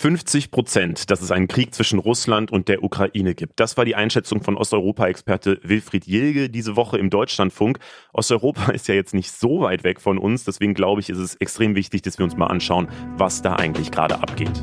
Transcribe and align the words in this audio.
50 0.00 0.52
Prozent, 0.52 1.10
dass 1.10 1.22
es 1.22 1.32
einen 1.32 1.48
Krieg 1.48 1.74
zwischen 1.74 1.98
Russland 1.98 2.52
und 2.52 2.68
der 2.68 2.84
Ukraine 2.84 3.34
gibt. 3.34 3.58
Das 3.58 3.76
war 3.76 3.84
die 3.84 3.96
Einschätzung 3.96 4.44
von 4.44 4.56
Osteuropa-Experte 4.56 5.58
Wilfried 5.64 6.06
Jilge 6.06 6.48
diese 6.48 6.76
Woche 6.76 6.98
im 6.98 7.10
Deutschlandfunk. 7.10 7.80
Osteuropa 8.12 8.70
ist 8.70 8.86
ja 8.86 8.94
jetzt 8.94 9.12
nicht 9.12 9.32
so 9.32 9.62
weit 9.62 9.82
weg 9.82 10.00
von 10.00 10.18
uns, 10.18 10.44
deswegen 10.44 10.74
glaube 10.74 11.00
ich, 11.00 11.10
ist 11.10 11.18
es 11.18 11.34
extrem 11.34 11.74
wichtig, 11.74 12.02
dass 12.02 12.16
wir 12.16 12.24
uns 12.24 12.36
mal 12.36 12.46
anschauen, 12.46 12.86
was 13.16 13.42
da 13.42 13.56
eigentlich 13.56 13.90
gerade 13.90 14.14
abgeht. 14.22 14.60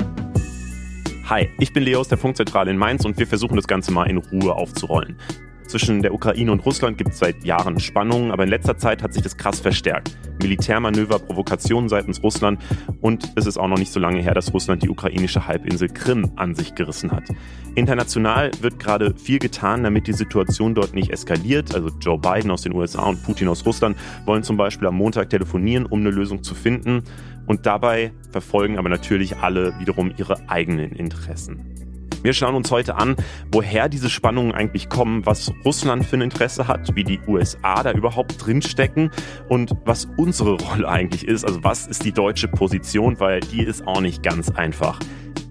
Hi, 1.25 1.49
ich 1.59 1.73
bin 1.73 1.83
Leo 1.83 1.99
aus 1.99 2.07
der 2.07 2.17
Funkzentrale 2.17 2.71
in 2.71 2.77
Mainz 2.77 3.03
und 3.03 3.19
wir 3.19 3.27
versuchen 3.27 3.57
das 3.57 3.67
Ganze 3.67 3.91
mal 3.91 4.09
in 4.09 4.19
Ruhe 4.19 4.55
aufzurollen. 4.55 5.19
Zwischen 5.67 6.01
der 6.01 6.13
Ukraine 6.13 6.51
und 6.51 6.65
Russland 6.65 6.97
gibt 6.97 7.11
es 7.11 7.19
seit 7.19 7.43
Jahren 7.43 7.79
Spannungen, 7.79 8.31
aber 8.31 8.43
in 8.43 8.49
letzter 8.49 8.77
Zeit 8.77 9.01
hat 9.01 9.13
sich 9.13 9.23
das 9.23 9.35
krass 9.35 9.59
verstärkt. 9.59 10.15
Militärmanöver, 10.41 11.19
Provokationen 11.19 11.89
seitens 11.89 12.21
Russland 12.21 12.61
und 13.01 13.31
es 13.35 13.47
ist 13.47 13.57
auch 13.57 13.67
noch 13.67 13.77
nicht 13.77 13.91
so 13.91 13.99
lange 13.99 14.21
her, 14.21 14.33
dass 14.33 14.53
Russland 14.53 14.83
die 14.83 14.89
ukrainische 14.89 15.47
Halbinsel 15.47 15.89
Krim 15.89 16.31
an 16.35 16.53
sich 16.53 16.75
gerissen 16.75 17.11
hat. 17.11 17.23
International 17.73 18.51
wird 18.61 18.79
gerade 18.79 19.15
viel 19.15 19.39
getan, 19.39 19.83
damit 19.83 20.07
die 20.07 20.13
Situation 20.13 20.75
dort 20.75 20.93
nicht 20.93 21.09
eskaliert. 21.09 21.73
Also 21.73 21.89
Joe 21.99 22.19
Biden 22.19 22.51
aus 22.51 22.61
den 22.61 22.73
USA 22.73 23.03
und 23.03 23.23
Putin 23.23 23.47
aus 23.47 23.65
Russland 23.65 23.97
wollen 24.25 24.43
zum 24.43 24.57
Beispiel 24.57 24.87
am 24.87 24.95
Montag 24.95 25.29
telefonieren, 25.29 25.85
um 25.85 26.01
eine 26.01 26.11
Lösung 26.11 26.43
zu 26.43 26.53
finden. 26.53 27.03
Und 27.47 27.65
dabei 27.65 28.11
verfolgen 28.31 28.77
aber 28.77 28.89
natürlich 28.89 29.37
alle 29.37 29.77
wiederum 29.79 30.11
ihre 30.17 30.49
eigenen 30.49 30.91
Interessen. 30.91 31.94
Wir 32.25 32.33
schauen 32.33 32.55
uns 32.55 32.71
heute 32.71 32.95
an, 32.95 33.15
woher 33.51 33.87
diese 33.87 34.09
Spannungen 34.09 34.51
eigentlich 34.51 34.89
kommen, 34.89 35.27
was 35.27 35.53
Russland 35.63 36.03
für 36.07 36.17
ein 36.17 36.21
Interesse 36.21 36.67
hat, 36.67 36.95
wie 36.95 37.03
die 37.03 37.19
USA 37.27 37.83
da 37.83 37.91
überhaupt 37.91 38.43
drinstecken 38.43 39.11
und 39.47 39.75
was 39.85 40.07
unsere 40.17 40.53
Rolle 40.55 40.89
eigentlich 40.89 41.27
ist. 41.27 41.45
Also 41.45 41.63
was 41.63 41.85
ist 41.85 42.03
die 42.03 42.11
deutsche 42.11 42.47
Position, 42.47 43.19
weil 43.19 43.41
die 43.41 43.61
ist 43.61 43.85
auch 43.85 44.01
nicht 44.01 44.23
ganz 44.23 44.49
einfach. 44.49 44.99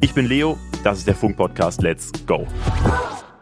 Ich 0.01 0.15
bin 0.15 0.27
Leo, 0.27 0.59
das 0.83 0.99
ist 0.99 1.07
der 1.07 1.15
Funk-Podcast 1.15 1.81
Let's 1.81 2.11
Go. 2.27 2.45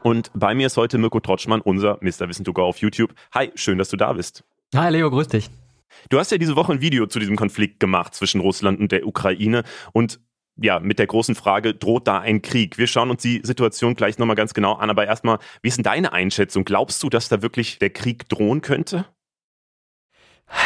Und 0.02 0.30
bei 0.34 0.54
mir 0.54 0.66
ist 0.66 0.76
heute 0.76 0.98
Mirko 0.98 1.18
Trotschmann, 1.18 1.62
unser 1.62 1.96
Mr. 2.02 2.28
Wissen 2.28 2.44
to 2.44 2.52
Go 2.52 2.64
auf 2.64 2.82
YouTube. 2.82 3.14
Hi, 3.34 3.50
schön, 3.54 3.78
dass 3.78 3.88
du 3.88 3.96
da 3.96 4.12
bist. 4.12 4.44
Hi 4.74 4.92
Leo, 4.92 5.08
grüß 5.08 5.28
dich. 5.28 5.48
Du 6.10 6.18
hast 6.18 6.32
ja 6.32 6.36
diese 6.36 6.54
Woche 6.54 6.72
ein 6.72 6.82
Video 6.82 7.06
zu 7.06 7.18
diesem 7.18 7.36
Konflikt 7.36 7.80
gemacht 7.80 8.14
zwischen 8.14 8.42
Russland 8.42 8.78
und 8.78 8.92
der 8.92 9.06
Ukraine 9.06 9.62
und 9.94 10.20
ja, 10.56 10.80
mit 10.80 10.98
der 10.98 11.06
großen 11.06 11.34
Frage, 11.34 11.74
droht 11.74 12.06
da 12.06 12.18
ein 12.18 12.42
Krieg? 12.42 12.78
Wir 12.78 12.86
schauen 12.86 13.10
uns 13.10 13.22
die 13.22 13.40
Situation 13.42 13.94
gleich 13.94 14.18
nochmal 14.18 14.36
ganz 14.36 14.54
genau 14.54 14.74
an, 14.74 14.90
aber 14.90 15.06
erstmal, 15.06 15.38
wie 15.62 15.68
ist 15.68 15.76
denn 15.78 15.84
deine 15.84 16.12
Einschätzung? 16.12 16.64
Glaubst 16.64 17.02
du, 17.02 17.08
dass 17.08 17.28
da 17.28 17.42
wirklich 17.42 17.78
der 17.78 17.90
Krieg 17.90 18.28
drohen 18.28 18.60
könnte? 18.60 19.06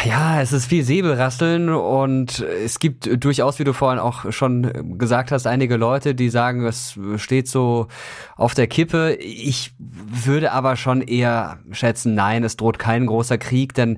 Ja, 0.03 0.41
es 0.41 0.51
ist 0.51 0.65
viel 0.65 0.83
Säbelrasseln 0.83 1.69
und 1.69 2.41
es 2.41 2.79
gibt 2.79 3.23
durchaus, 3.23 3.57
wie 3.57 3.63
du 3.63 3.73
vorhin 3.73 3.99
auch 3.99 4.31
schon 4.33 4.97
gesagt 4.97 5.31
hast, 5.31 5.47
einige 5.47 5.77
Leute, 5.77 6.13
die 6.13 6.29
sagen, 6.29 6.65
es 6.65 6.99
steht 7.15 7.47
so 7.47 7.87
auf 8.35 8.53
der 8.53 8.67
Kippe. 8.67 9.15
Ich 9.15 9.73
würde 9.79 10.51
aber 10.51 10.75
schon 10.75 11.01
eher 11.01 11.59
schätzen, 11.71 12.15
nein, 12.15 12.43
es 12.43 12.57
droht 12.57 12.79
kein 12.79 13.05
großer 13.05 13.37
Krieg, 13.37 13.73
denn 13.75 13.97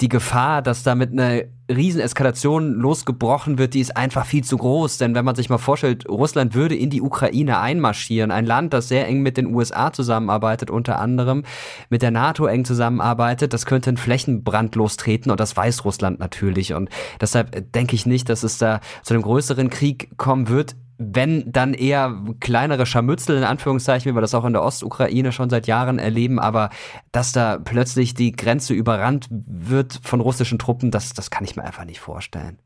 die 0.00 0.08
Gefahr, 0.08 0.60
dass 0.60 0.82
damit 0.82 1.12
eine 1.12 1.48
Rieseneskalation 1.70 2.74
losgebrochen 2.74 3.58
wird, 3.58 3.74
die 3.74 3.80
ist 3.80 3.96
einfach 3.96 4.26
viel 4.26 4.44
zu 4.44 4.56
groß. 4.56 4.98
Denn 4.98 5.14
wenn 5.14 5.24
man 5.24 5.34
sich 5.34 5.48
mal 5.48 5.58
vorstellt, 5.58 6.08
Russland 6.08 6.54
würde 6.54 6.76
in 6.76 6.90
die 6.90 7.00
Ukraine 7.00 7.58
einmarschieren, 7.58 8.30
ein 8.30 8.44
Land, 8.44 8.72
das 8.72 8.88
sehr 8.88 9.06
eng 9.08 9.22
mit 9.22 9.36
den 9.36 9.54
USA 9.54 9.92
zusammenarbeitet, 9.92 10.70
unter 10.70 10.98
anderem 10.98 11.44
mit 11.88 12.02
der 12.02 12.10
NATO 12.10 12.46
eng 12.46 12.64
zusammenarbeitet, 12.64 13.52
das 13.52 13.66
könnte 13.66 13.90
einen 13.90 13.96
Flächenbrand 13.96 14.74
lostreten 14.76 15.30
und 15.30 15.40
das 15.40 15.56
weiß 15.56 15.84
Russland 15.84 16.20
natürlich. 16.20 16.74
Und 16.74 16.90
deshalb 17.20 17.72
denke 17.72 17.96
ich 17.96 18.06
nicht, 18.06 18.28
dass 18.28 18.42
es 18.42 18.58
da 18.58 18.80
zu 19.02 19.14
einem 19.14 19.22
größeren 19.22 19.70
Krieg 19.70 20.10
kommen 20.18 20.48
wird 20.48 20.76
wenn 20.98 21.50
dann 21.50 21.74
eher 21.74 22.22
kleinere 22.40 22.86
Scharmützel 22.86 23.36
in 23.36 23.44
Anführungszeichen, 23.44 24.10
wie 24.10 24.16
wir 24.16 24.20
das 24.20 24.34
auch 24.34 24.44
in 24.44 24.52
der 24.52 24.62
Ostukraine 24.62 25.32
schon 25.32 25.50
seit 25.50 25.66
Jahren 25.66 25.98
erleben, 25.98 26.38
aber 26.38 26.70
dass 27.12 27.32
da 27.32 27.58
plötzlich 27.58 28.14
die 28.14 28.32
Grenze 28.32 28.74
überrannt 28.74 29.26
wird 29.30 30.00
von 30.02 30.20
russischen 30.20 30.58
Truppen, 30.58 30.90
das, 30.90 31.12
das 31.12 31.30
kann 31.30 31.44
ich 31.44 31.56
mir 31.56 31.64
einfach 31.64 31.84
nicht 31.84 32.00
vorstellen. 32.00 32.58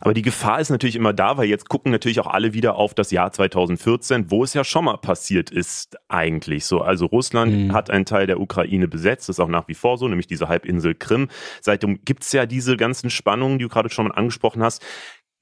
Aber 0.00 0.14
die 0.14 0.22
Gefahr 0.22 0.60
ist 0.60 0.70
natürlich 0.70 0.96
immer 0.96 1.12
da, 1.12 1.36
weil 1.36 1.48
jetzt 1.48 1.68
gucken 1.68 1.92
natürlich 1.92 2.20
auch 2.20 2.26
alle 2.26 2.54
wieder 2.54 2.76
auf 2.76 2.94
das 2.94 3.10
Jahr 3.10 3.30
2014, 3.30 4.30
wo 4.30 4.42
es 4.42 4.54
ja 4.54 4.64
schon 4.64 4.84
mal 4.84 4.96
passiert 4.96 5.50
ist 5.50 5.96
eigentlich 6.08 6.64
so. 6.64 6.80
Also 6.80 7.06
Russland 7.06 7.52
mhm. 7.52 7.72
hat 7.72 7.90
einen 7.90 8.04
Teil 8.04 8.26
der 8.26 8.40
Ukraine 8.40 8.88
besetzt, 8.88 9.28
das 9.28 9.36
ist 9.36 9.40
auch 9.40 9.48
nach 9.48 9.68
wie 9.68 9.74
vor 9.74 9.96
so, 9.98 10.08
nämlich 10.08 10.26
diese 10.26 10.48
Halbinsel 10.48 10.94
Krim. 10.94 11.28
Seitdem 11.60 12.04
gibt's 12.04 12.32
ja 12.32 12.46
diese 12.46 12.76
ganzen 12.76 13.10
Spannungen, 13.10 13.58
die 13.58 13.64
du 13.64 13.68
gerade 13.68 13.90
schon 13.90 14.08
mal 14.08 14.14
angesprochen 14.14 14.62
hast. 14.62 14.84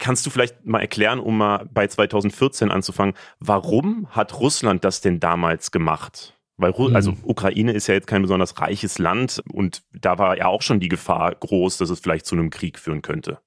Kannst 0.04 0.26
du 0.26 0.28
vielleicht 0.28 0.66
mal 0.66 0.80
erklären, 0.80 1.18
um 1.18 1.38
mal 1.38 1.66
bei 1.72 1.86
2014 1.86 2.70
anzufangen, 2.70 3.14
warum 3.40 4.06
hat 4.10 4.38
Russland 4.38 4.84
das 4.84 5.00
denn 5.00 5.18
damals 5.18 5.70
gemacht? 5.70 6.34
Weil, 6.58 6.72
Ru 6.72 6.88
also 6.92 7.12
mhm. 7.12 7.20
Ukraine 7.22 7.72
ist 7.72 7.86
ja 7.86 7.94
jetzt 7.94 8.06
kein 8.06 8.20
besonders 8.20 8.60
reiches 8.60 8.98
Land 8.98 9.42
und 9.50 9.82
da 9.94 10.18
war 10.18 10.36
ja 10.36 10.44
auch 10.44 10.60
schon 10.60 10.78
die 10.78 10.90
Gefahr 10.90 11.34
groß, 11.34 11.78
dass 11.78 11.88
es 11.88 12.00
vielleicht 12.00 12.26
zu 12.26 12.34
einem 12.34 12.50
Krieg 12.50 12.78
führen 12.78 13.00
könnte. 13.00 13.38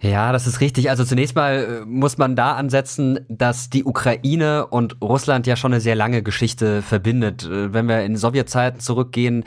Ja, 0.00 0.32
das 0.32 0.48
ist 0.48 0.60
richtig. 0.60 0.90
Also 0.90 1.04
zunächst 1.04 1.36
mal 1.36 1.82
äh, 1.82 1.84
muss 1.84 2.18
man 2.18 2.34
da 2.34 2.56
ansetzen, 2.56 3.20
dass 3.28 3.70
die 3.70 3.84
Ukraine 3.84 4.66
und 4.66 5.00
Russland 5.00 5.46
ja 5.46 5.54
schon 5.54 5.72
eine 5.72 5.80
sehr 5.80 5.94
lange 5.94 6.24
Geschichte 6.24 6.82
verbindet. 6.82 7.44
Äh, 7.44 7.72
wenn 7.72 7.86
wir 7.86 8.02
in 8.02 8.16
Sowjetzeiten 8.16 8.80
zurückgehen, 8.80 9.44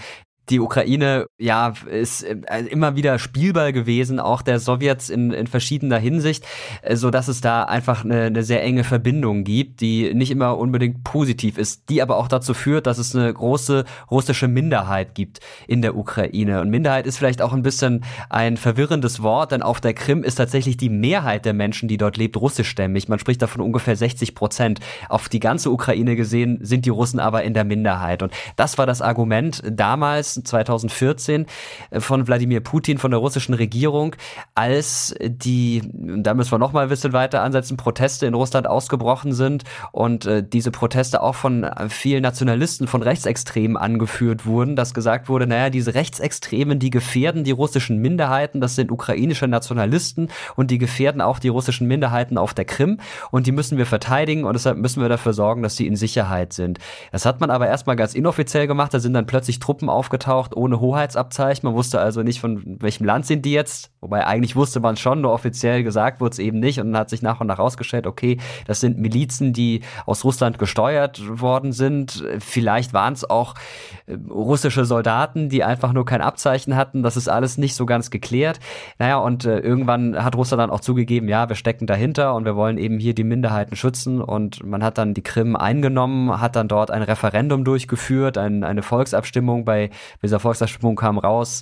die 0.50 0.59
Ukraine 0.59 1.28
ja 1.38 1.74
ist 1.90 2.24
äh, 2.24 2.35
immer 2.69 2.96
wieder 2.96 3.19
Spielball 3.19 3.72
gewesen, 3.72 4.19
auch 4.19 4.41
der 4.41 4.59
Sowjets 4.59 5.09
in, 5.09 5.31
in 5.31 5.47
verschiedener 5.47 5.97
Hinsicht, 5.97 6.46
äh, 6.81 6.96
so 6.96 7.12
dass 7.12 7.28
es 7.28 7.41
da 7.41 7.63
einfach 7.63 8.03
eine, 8.03 8.24
eine 8.24 8.44
sehr 8.44 8.63
enge 8.63 8.84
Verbindung 8.84 9.44
gibt, 9.44 9.81
die 9.81 10.13
nicht 10.13 10.31
immer 10.31 10.57
unbedingt 10.57 11.03
positiv 11.03 11.57
ist, 11.57 11.90
die 11.90 12.02
aber 12.02 12.18
auch 12.18 12.28
dazu 12.28 12.53
führt, 12.53 12.88
dass 12.88 12.97
es 12.97 13.16
eine 13.16 13.34
große 13.34 13.85
russische 14.09 14.47
Minderheit 14.47 15.16
gibt 15.16 15.40
in 15.68 15.81
der 15.81 15.96
Ukraine. 15.96 16.62
Und 16.62 16.69
Minderheit 16.69 17.06
ist 17.06 17.18
vielleicht 17.18 17.41
auch 17.41 17.53
ein 17.53 17.63
bisschen 17.63 18.03
ein 18.29 18.58
verwirrendes 18.58 19.22
Wort, 19.22 19.52
denn 19.52 19.62
auf 19.62 19.79
der 19.79 19.94
Krim 19.94 20.23
ist 20.23 20.35
tatsächlich 20.35 20.75
die 20.75 20.90
Mehrheit 20.90 21.46
der 21.46 21.53
Menschen, 21.53 21.88
die 21.88 21.97
dort 21.97 22.18
lebt, 22.18 22.35
russischstämmig. 22.38 23.08
Man 23.08 23.19
spricht 23.19 23.41
davon 23.41 23.62
ungefähr 23.62 23.96
60 23.96 24.35
Prozent. 24.35 24.79
Auf 25.08 25.29
die 25.29 25.40
ganze 25.40 25.72
Ukraine 25.72 26.16
gesehen 26.16 26.59
sind 26.62 26.85
die 26.85 26.90
Russen 26.90 27.19
aber 27.19 27.44
in 27.44 27.53
der 27.53 27.63
Minderheit. 27.63 28.23
Und 28.23 28.34
das 28.56 28.78
war 28.78 28.85
das 28.85 29.02
Argument 29.02 29.62
damals 29.69 30.30
2014 30.33 31.45
äh, 31.89 31.99
von 31.99 32.27
Wladimir 32.27 32.61
Putin, 32.61 32.97
von 32.97 33.11
der 33.11 33.19
russischen 33.19 33.53
Regierung, 33.53 34.15
als 34.55 35.15
die, 35.21 35.81
da 35.93 36.33
müssen 36.33 36.51
wir 36.51 36.59
noch 36.59 36.73
mal 36.73 36.83
ein 36.83 36.89
bisschen 36.89 37.13
weiter 37.13 37.41
ansetzen, 37.41 37.77
Proteste 37.77 38.25
in 38.25 38.33
Russland 38.33 38.67
ausgebrochen 38.67 39.33
sind 39.33 39.63
und 39.91 40.25
äh, 40.25 40.43
diese 40.43 40.71
Proteste 40.71 41.21
auch 41.21 41.35
von 41.35 41.69
vielen 41.89 42.23
Nationalisten, 42.23 42.87
von 42.87 43.01
Rechtsextremen 43.01 43.77
angeführt 43.77 44.45
wurden, 44.45 44.75
dass 44.75 44.93
gesagt 44.93 45.29
wurde, 45.29 45.47
naja, 45.47 45.69
diese 45.69 45.93
Rechtsextremen, 45.93 46.79
die 46.79 46.89
gefährden 46.89 47.43
die 47.43 47.51
russischen 47.51 47.97
Minderheiten, 47.97 48.61
das 48.61 48.75
sind 48.75 48.91
ukrainische 48.91 49.47
Nationalisten 49.47 50.29
und 50.55 50.71
die 50.71 50.77
gefährden 50.77 51.21
auch 51.21 51.39
die 51.39 51.49
russischen 51.49 51.87
Minderheiten 51.87 52.37
auf 52.37 52.53
der 52.53 52.65
Krim 52.65 52.99
und 53.31 53.47
die 53.47 53.51
müssen 53.51 53.77
wir 53.77 53.85
verteidigen 53.85 54.43
und 54.43 54.53
deshalb 54.53 54.77
müssen 54.77 55.01
wir 55.01 55.09
dafür 55.09 55.33
sorgen, 55.33 55.63
dass 55.63 55.75
sie 55.75 55.87
in 55.87 55.95
Sicherheit 55.95 56.53
sind. 56.53 56.79
Das 57.11 57.25
hat 57.25 57.39
man 57.41 57.49
aber 57.49 57.67
erstmal 57.67 57.95
ganz 57.95 58.13
inoffiziell 58.13 58.67
gemacht, 58.67 58.93
da 58.93 58.99
sind 58.99 59.13
dann 59.13 59.25
plötzlich 59.25 59.59
Truppen 59.59 59.89
aufgetaucht, 59.89 60.20
aufgetaucht 60.21 60.55
ohne 60.55 60.79
Hoheitsabzeichen. 60.79 61.67
Man 61.67 61.75
wusste 61.75 61.99
also 61.99 62.23
nicht, 62.23 62.39
von 62.39 62.77
welchem 62.79 63.05
Land 63.05 63.25
sind 63.25 63.45
die 63.45 63.51
jetzt. 63.51 63.91
Wobei 64.01 64.25
eigentlich 64.25 64.55
wusste 64.55 64.79
man 64.79 64.97
schon, 64.97 65.21
nur 65.21 65.31
offiziell 65.31 65.83
gesagt 65.83 66.21
wurde 66.21 66.33
es 66.33 66.39
eben 66.39 66.59
nicht. 66.59 66.79
Und 66.79 66.91
dann 66.91 67.01
hat 67.01 67.09
sich 67.09 67.21
nach 67.21 67.39
und 67.39 67.47
nach 67.47 67.59
rausgestellt, 67.59 68.07
okay, 68.07 68.37
das 68.65 68.79
sind 68.79 68.97
Milizen, 68.97 69.53
die 69.53 69.81
aus 70.05 70.23
Russland 70.23 70.59
gesteuert 70.59 71.21
worden 71.39 71.71
sind. 71.71 72.23
Vielleicht 72.39 72.93
waren 72.93 73.13
es 73.13 73.29
auch 73.29 73.55
äh, 74.07 74.17
russische 74.29 74.85
Soldaten, 74.85 75.49
die 75.49 75.63
einfach 75.63 75.93
nur 75.93 76.05
kein 76.05 76.21
Abzeichen 76.21 76.75
hatten. 76.75 77.03
Das 77.03 77.17
ist 77.17 77.27
alles 77.27 77.57
nicht 77.57 77.75
so 77.75 77.85
ganz 77.85 78.09
geklärt. 78.09 78.59
Naja, 78.99 79.17
und 79.17 79.45
äh, 79.45 79.59
irgendwann 79.59 80.23
hat 80.23 80.35
Russland 80.35 80.61
dann 80.61 80.69
auch 80.69 80.79
zugegeben, 80.81 81.27
ja, 81.27 81.49
wir 81.49 81.55
stecken 81.55 81.87
dahinter 81.87 82.35
und 82.35 82.45
wir 82.45 82.55
wollen 82.55 82.77
eben 82.77 82.99
hier 82.99 83.13
die 83.13 83.23
Minderheiten 83.23 83.75
schützen. 83.75 84.21
Und 84.21 84.66
man 84.66 84.84
hat 84.84 84.97
dann 84.97 85.13
die 85.13 85.23
Krim 85.23 85.55
eingenommen, 85.55 86.41
hat 86.41 86.55
dann 86.55 86.67
dort 86.67 86.91
ein 86.91 87.03
Referendum 87.03 87.63
durchgeführt, 87.63 88.37
ein, 88.37 88.63
eine 88.63 88.81
Volksabstimmung 88.81 89.66
bei 89.66 89.90
dieser 90.22 90.40
Volksabstimmung 90.40 90.96
kam 90.96 91.17
raus, 91.17 91.61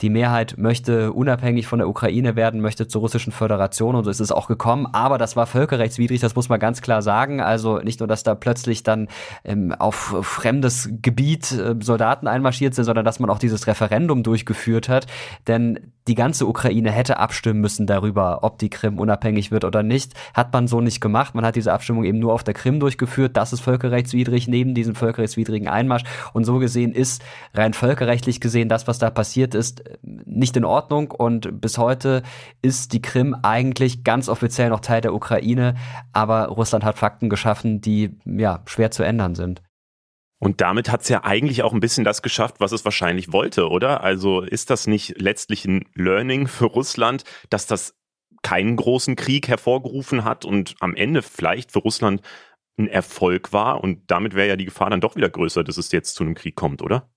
die 0.00 0.10
Mehrheit 0.10 0.54
möchte 0.58 1.12
unabhängig 1.12 1.66
von 1.66 1.80
der 1.80 1.88
Ukraine 1.88 2.36
werden, 2.36 2.60
möchte 2.60 2.86
zur 2.86 3.00
russischen 3.00 3.32
Föderation 3.32 3.96
und 3.96 4.04
so 4.04 4.10
ist 4.10 4.20
es 4.20 4.30
auch 4.30 4.46
gekommen. 4.46 4.86
Aber 4.92 5.18
das 5.18 5.34
war 5.34 5.46
völkerrechtswidrig, 5.46 6.20
das 6.20 6.36
muss 6.36 6.48
man 6.48 6.60
ganz 6.60 6.82
klar 6.82 7.02
sagen. 7.02 7.40
Also 7.40 7.78
nicht 7.78 7.98
nur, 8.00 8.06
dass 8.06 8.22
da 8.22 8.34
plötzlich 8.34 8.84
dann 8.84 9.08
ähm, 9.44 9.72
auf 9.72 10.14
fremdes 10.22 10.88
Gebiet 11.02 11.50
äh, 11.52 11.74
Soldaten 11.80 12.28
einmarschiert 12.28 12.74
sind, 12.74 12.84
sondern 12.84 13.04
dass 13.04 13.18
man 13.18 13.28
auch 13.28 13.38
dieses 13.38 13.66
Referendum 13.66 14.22
durchgeführt 14.22 14.88
hat. 14.88 15.06
Denn 15.48 15.92
die 16.08 16.14
ganze 16.14 16.46
Ukraine 16.46 16.90
hätte 16.90 17.18
abstimmen 17.18 17.60
müssen 17.60 17.86
darüber, 17.86 18.42
ob 18.42 18.58
die 18.58 18.70
Krim 18.70 18.98
unabhängig 18.98 19.50
wird 19.50 19.64
oder 19.64 19.82
nicht. 19.82 20.14
Hat 20.32 20.52
man 20.54 20.66
so 20.66 20.80
nicht 20.80 21.00
gemacht. 21.02 21.34
Man 21.34 21.44
hat 21.44 21.54
diese 21.54 21.72
Abstimmung 21.72 22.04
eben 22.04 22.18
nur 22.18 22.32
auf 22.32 22.42
der 22.42 22.54
Krim 22.54 22.80
durchgeführt. 22.80 23.36
Das 23.36 23.52
ist 23.52 23.60
völkerrechtswidrig 23.60 24.48
neben 24.48 24.74
diesem 24.74 24.94
völkerrechtswidrigen 24.94 25.68
Einmarsch. 25.68 26.04
Und 26.32 26.44
so 26.44 26.58
gesehen 26.58 26.92
ist 26.92 27.22
rein 27.52 27.74
völkerrechtlich 27.74 28.40
gesehen 28.40 28.70
das, 28.70 28.88
was 28.88 28.98
da 28.98 29.10
passiert 29.10 29.54
ist, 29.54 29.82
nicht 30.02 30.56
in 30.56 30.64
Ordnung 30.64 31.10
und 31.10 31.60
bis 31.60 31.78
heute 31.78 32.22
ist 32.62 32.92
die 32.92 33.02
Krim 33.02 33.36
eigentlich 33.42 34.04
ganz 34.04 34.28
offiziell 34.28 34.70
noch 34.70 34.80
Teil 34.80 35.00
der 35.00 35.14
Ukraine, 35.14 35.74
aber 36.12 36.46
Russland 36.46 36.84
hat 36.84 36.98
Fakten 36.98 37.28
geschaffen, 37.28 37.80
die 37.80 38.18
ja 38.24 38.62
schwer 38.66 38.90
zu 38.90 39.02
ändern 39.02 39.34
sind. 39.34 39.62
Und 40.40 40.60
damit 40.60 40.90
hat 40.90 41.02
es 41.02 41.08
ja 41.08 41.24
eigentlich 41.24 41.62
auch 41.62 41.72
ein 41.72 41.80
bisschen 41.80 42.04
das 42.04 42.22
geschafft, 42.22 42.60
was 42.60 42.72
es 42.72 42.84
wahrscheinlich 42.84 43.32
wollte, 43.32 43.68
oder? 43.68 44.04
Also 44.04 44.42
ist 44.42 44.70
das 44.70 44.86
nicht 44.86 45.20
letztlich 45.20 45.64
ein 45.64 45.84
Learning 45.94 46.46
für 46.46 46.66
Russland, 46.66 47.24
dass 47.50 47.66
das 47.66 47.96
keinen 48.42 48.76
großen 48.76 49.16
Krieg 49.16 49.48
hervorgerufen 49.48 50.24
hat 50.24 50.44
und 50.44 50.76
am 50.78 50.94
Ende 50.94 51.22
vielleicht 51.22 51.72
für 51.72 51.80
Russland 51.80 52.22
ein 52.78 52.86
Erfolg 52.86 53.52
war 53.52 53.82
und 53.82 54.08
damit 54.10 54.34
wäre 54.34 54.48
ja 54.48 54.56
die 54.56 54.66
Gefahr 54.66 54.90
dann 54.90 55.00
doch 55.00 55.16
wieder 55.16 55.28
größer, 55.28 55.64
dass 55.64 55.76
es 55.76 55.90
jetzt 55.90 56.14
zu 56.14 56.22
einem 56.22 56.34
Krieg 56.34 56.54
kommt, 56.54 56.82
oder? 56.82 57.10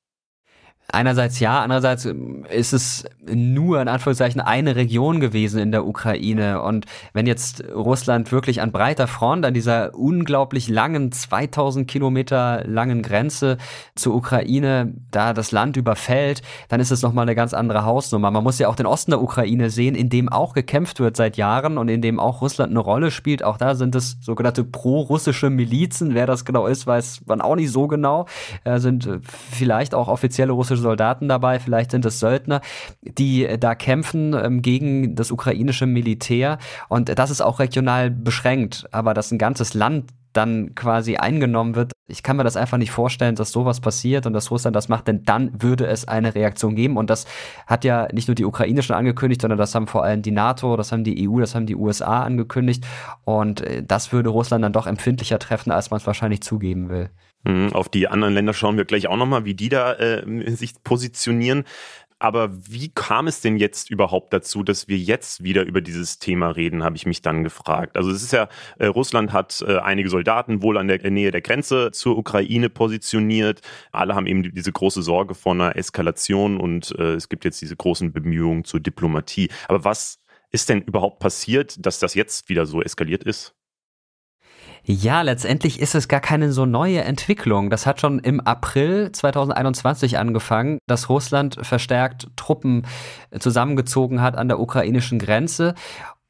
Einerseits 0.92 1.40
ja, 1.40 1.62
andererseits 1.62 2.06
ähm, 2.06 2.46
ist 2.50 2.74
es 2.74 3.06
nur 3.26 3.82
in 3.82 3.88
Anführungszeichen 3.88 4.42
eine 4.42 4.76
Region 4.76 5.22
gewesen 5.22 5.60
in 5.60 5.72
der 5.72 5.86
Ukraine. 5.86 6.62
Und 6.62 6.86
wenn 7.14 7.28
jetzt 7.28 7.64
Russland 7.74 8.32
wirklich 8.32 8.62
an 8.62 8.74
breiter 8.74 9.08
Front 9.08 9.46
an 9.46 9.54
dieser 9.54 9.96
unglaublich 9.96 10.68
langen, 10.68 11.12
2000 11.12 11.88
Kilometer 11.88 12.64
langen 12.66 13.04
Grenze 13.04 13.58
zur 13.96 14.16
Ukraine 14.16 14.94
da 15.12 15.34
das 15.34 15.52
Land 15.52 15.78
überfällt, 15.78 16.42
dann 16.68 16.82
ist 16.82 16.92
es 16.92 17.02
nochmal 17.02 17.24
eine 17.24 17.36
ganz 17.36 17.54
andere 17.54 17.86
Hausnummer. 17.86 18.30
Man 18.30 18.44
muss 18.44 18.60
ja 18.60 18.68
auch 18.68 18.76
den 18.76 18.86
Osten 18.86 19.12
der 19.12 19.22
Ukraine 19.22 19.70
sehen, 19.70 19.96
in 19.96 20.10
dem 20.10 20.28
auch 20.28 20.54
gekämpft 20.54 21.00
wird 21.00 21.16
seit 21.16 21.38
Jahren 21.38 21.78
und 21.78 21.88
in 21.88 22.02
dem 22.02 22.20
auch 22.20 22.42
Russland 22.42 22.72
eine 22.72 22.80
Rolle 22.80 23.12
spielt. 23.12 23.44
Auch 23.46 23.58
da 23.58 23.76
sind 23.76 23.96
es 23.96 24.18
sogenannte 24.20 24.66
pro-russische 24.66 25.50
Milizen. 25.50 26.14
Wer 26.16 26.28
das 26.28 26.44
genau 26.44 26.68
ist, 26.68 26.86
weiß 26.86 27.22
man 27.28 27.40
auch 27.40 27.56
nicht 27.56 27.72
so 27.72 27.88
genau. 27.88 28.26
Äh, 28.66 28.80
sind 28.80 29.08
vielleicht 29.24 29.96
auch 29.96 30.10
offizielle 30.10 30.52
russische 30.52 30.81
Soldaten 30.82 31.28
dabei, 31.28 31.60
vielleicht 31.60 31.92
sind 31.92 32.06
es 32.06 32.20
Söldner, 32.20 32.62
die 33.02 33.46
äh, 33.46 33.58
da 33.58 33.76
kämpfen 33.76 34.34
ähm, 34.34 34.62
gegen 34.62 35.16
das 35.16 35.32
ukrainische 35.32 35.86
Militär. 35.86 36.58
Und 36.90 37.18
das 37.18 37.30
ist 37.30 37.42
auch 37.42 37.60
regional 37.60 38.12
beschränkt, 38.12 38.88
aber 38.92 39.14
dass 39.14 39.32
ein 39.32 39.38
ganzes 39.38 39.74
Land 39.74 40.12
dann 40.34 40.76
quasi 40.76 41.18
eingenommen 41.18 41.76
wird. 41.76 41.92
Ich 42.08 42.24
kann 42.24 42.38
mir 42.38 42.44
das 42.44 42.58
einfach 42.58 42.78
nicht 42.78 42.92
vorstellen, 42.92 43.36
dass 43.36 43.52
sowas 43.52 43.82
passiert 43.82 44.26
und 44.26 44.34
dass 44.34 44.52
Russland 44.52 44.76
das 44.76 44.90
macht, 44.90 45.08
denn 45.08 45.24
dann 45.24 45.62
würde 45.62 45.88
es 45.88 46.08
eine 46.08 46.36
Reaktion 46.36 46.76
geben. 46.76 46.98
Und 46.98 47.10
das 47.10 47.26
hat 47.68 47.84
ja 47.84 48.08
nicht 48.14 48.28
nur 48.28 48.36
die 48.36 48.46
Ukraine 48.46 48.82
schon 48.82 48.96
angekündigt, 48.96 49.42
sondern 49.42 49.58
das 49.58 49.76
haben 49.76 49.88
vor 49.88 50.04
allem 50.04 50.22
die 50.22 50.32
NATO, 50.32 50.78
das 50.78 50.92
haben 50.92 51.04
die 51.04 51.28
EU, 51.28 51.40
das 51.40 51.56
haben 51.56 51.66
die 51.66 51.76
USA 51.76 52.24
angekündigt. 52.24 52.86
Und 53.24 53.62
äh, 53.62 53.84
das 53.84 54.14
würde 54.14 54.30
Russland 54.30 54.64
dann 54.64 54.74
doch 54.74 54.88
empfindlicher 54.88 55.40
treffen, 55.40 55.72
als 55.72 55.92
man 55.92 56.00
es 56.00 56.08
wahrscheinlich 56.08 56.42
zugeben 56.42 56.90
will. 56.90 57.10
Mhm, 57.44 57.74
auf 57.74 57.90
die 57.90 58.08
anderen 58.08 58.34
Länder 58.34 58.54
schauen 58.54 58.78
wir 58.78 58.86
gleich 58.86 59.08
auch 59.08 59.18
nochmal, 59.18 59.46
wie 59.46 59.56
die 59.56 59.70
da 59.70 59.94
äh, 59.94 60.56
sich 60.56 60.84
positionieren. 60.84 61.64
Aber 62.22 62.52
wie 62.70 62.90
kam 62.90 63.26
es 63.26 63.42
denn 63.42 63.58
jetzt 63.58 63.90
überhaupt 63.90 64.32
dazu, 64.32 64.62
dass 64.62 64.88
wir 64.88 64.98
jetzt 64.98 65.44
wieder 65.44 65.66
über 65.66 65.82
dieses 65.82 66.20
Thema 66.20 66.52
reden, 66.52 66.84
habe 66.84 66.96
ich 66.96 67.08
mich 67.08 67.24
dann 67.24 67.44
gefragt. 67.44 67.98
Also 67.98 68.12
es 68.12 68.22
ist 68.22 68.32
ja, 68.32 68.48
äh, 68.78 68.86
Russland 68.86 69.34
hat 69.34 69.66
äh, 69.68 69.78
einige 69.78 70.08
Soldaten 70.08 70.62
wohl 70.62 70.78
an 70.78 70.88
der 70.88 71.10
Nähe 71.10 71.32
der 71.32 71.42
Grenze 71.42 71.90
zur 71.92 72.20
Ukraine 72.20 72.70
positioniert. 72.70 73.62
Alle 73.92 74.14
haben 74.14 74.28
eben 74.28 74.44
diese 74.54 74.72
große 74.72 75.02
Sorge 75.02 75.34
vor 75.34 75.54
einer 75.54 75.76
Eskalation 75.76 76.58
und 76.58 76.94
äh, 77.00 77.16
es 77.16 77.28
gibt 77.28 77.44
jetzt 77.44 77.60
diese 77.60 77.76
großen 77.76 78.14
Bemühungen 78.14 78.66
zur 78.66 78.82
Diplomatie. 78.82 79.50
Aber 79.68 79.84
was 79.84 80.20
ist 80.52 80.70
denn 80.70 80.84
überhaupt 80.84 81.18
passiert, 81.18 81.84
dass 81.84 81.98
das 81.98 82.14
jetzt 82.14 82.50
wieder 82.50 82.68
so 82.68 82.84
eskaliert 82.84 83.24
ist? 83.24 83.56
Ja, 84.84 85.22
letztendlich 85.22 85.80
ist 85.80 85.94
es 85.94 86.08
gar 86.08 86.20
keine 86.20 86.52
so 86.52 86.66
neue 86.66 87.02
Entwicklung. 87.02 87.70
Das 87.70 87.86
hat 87.86 88.02
schon 88.02 88.20
im 88.20 88.40
April 88.40 89.12
2021 89.12 90.18
angefangen, 90.18 90.80
dass 90.88 91.08
Russland 91.08 91.58
verstärkt 91.62 92.28
Truppen 92.36 92.88
zusammengezogen 93.40 94.22
hat 94.22 94.36
an 94.36 94.48
der 94.48 94.60
ukrainischen 94.60 95.20
Grenze 95.20 95.76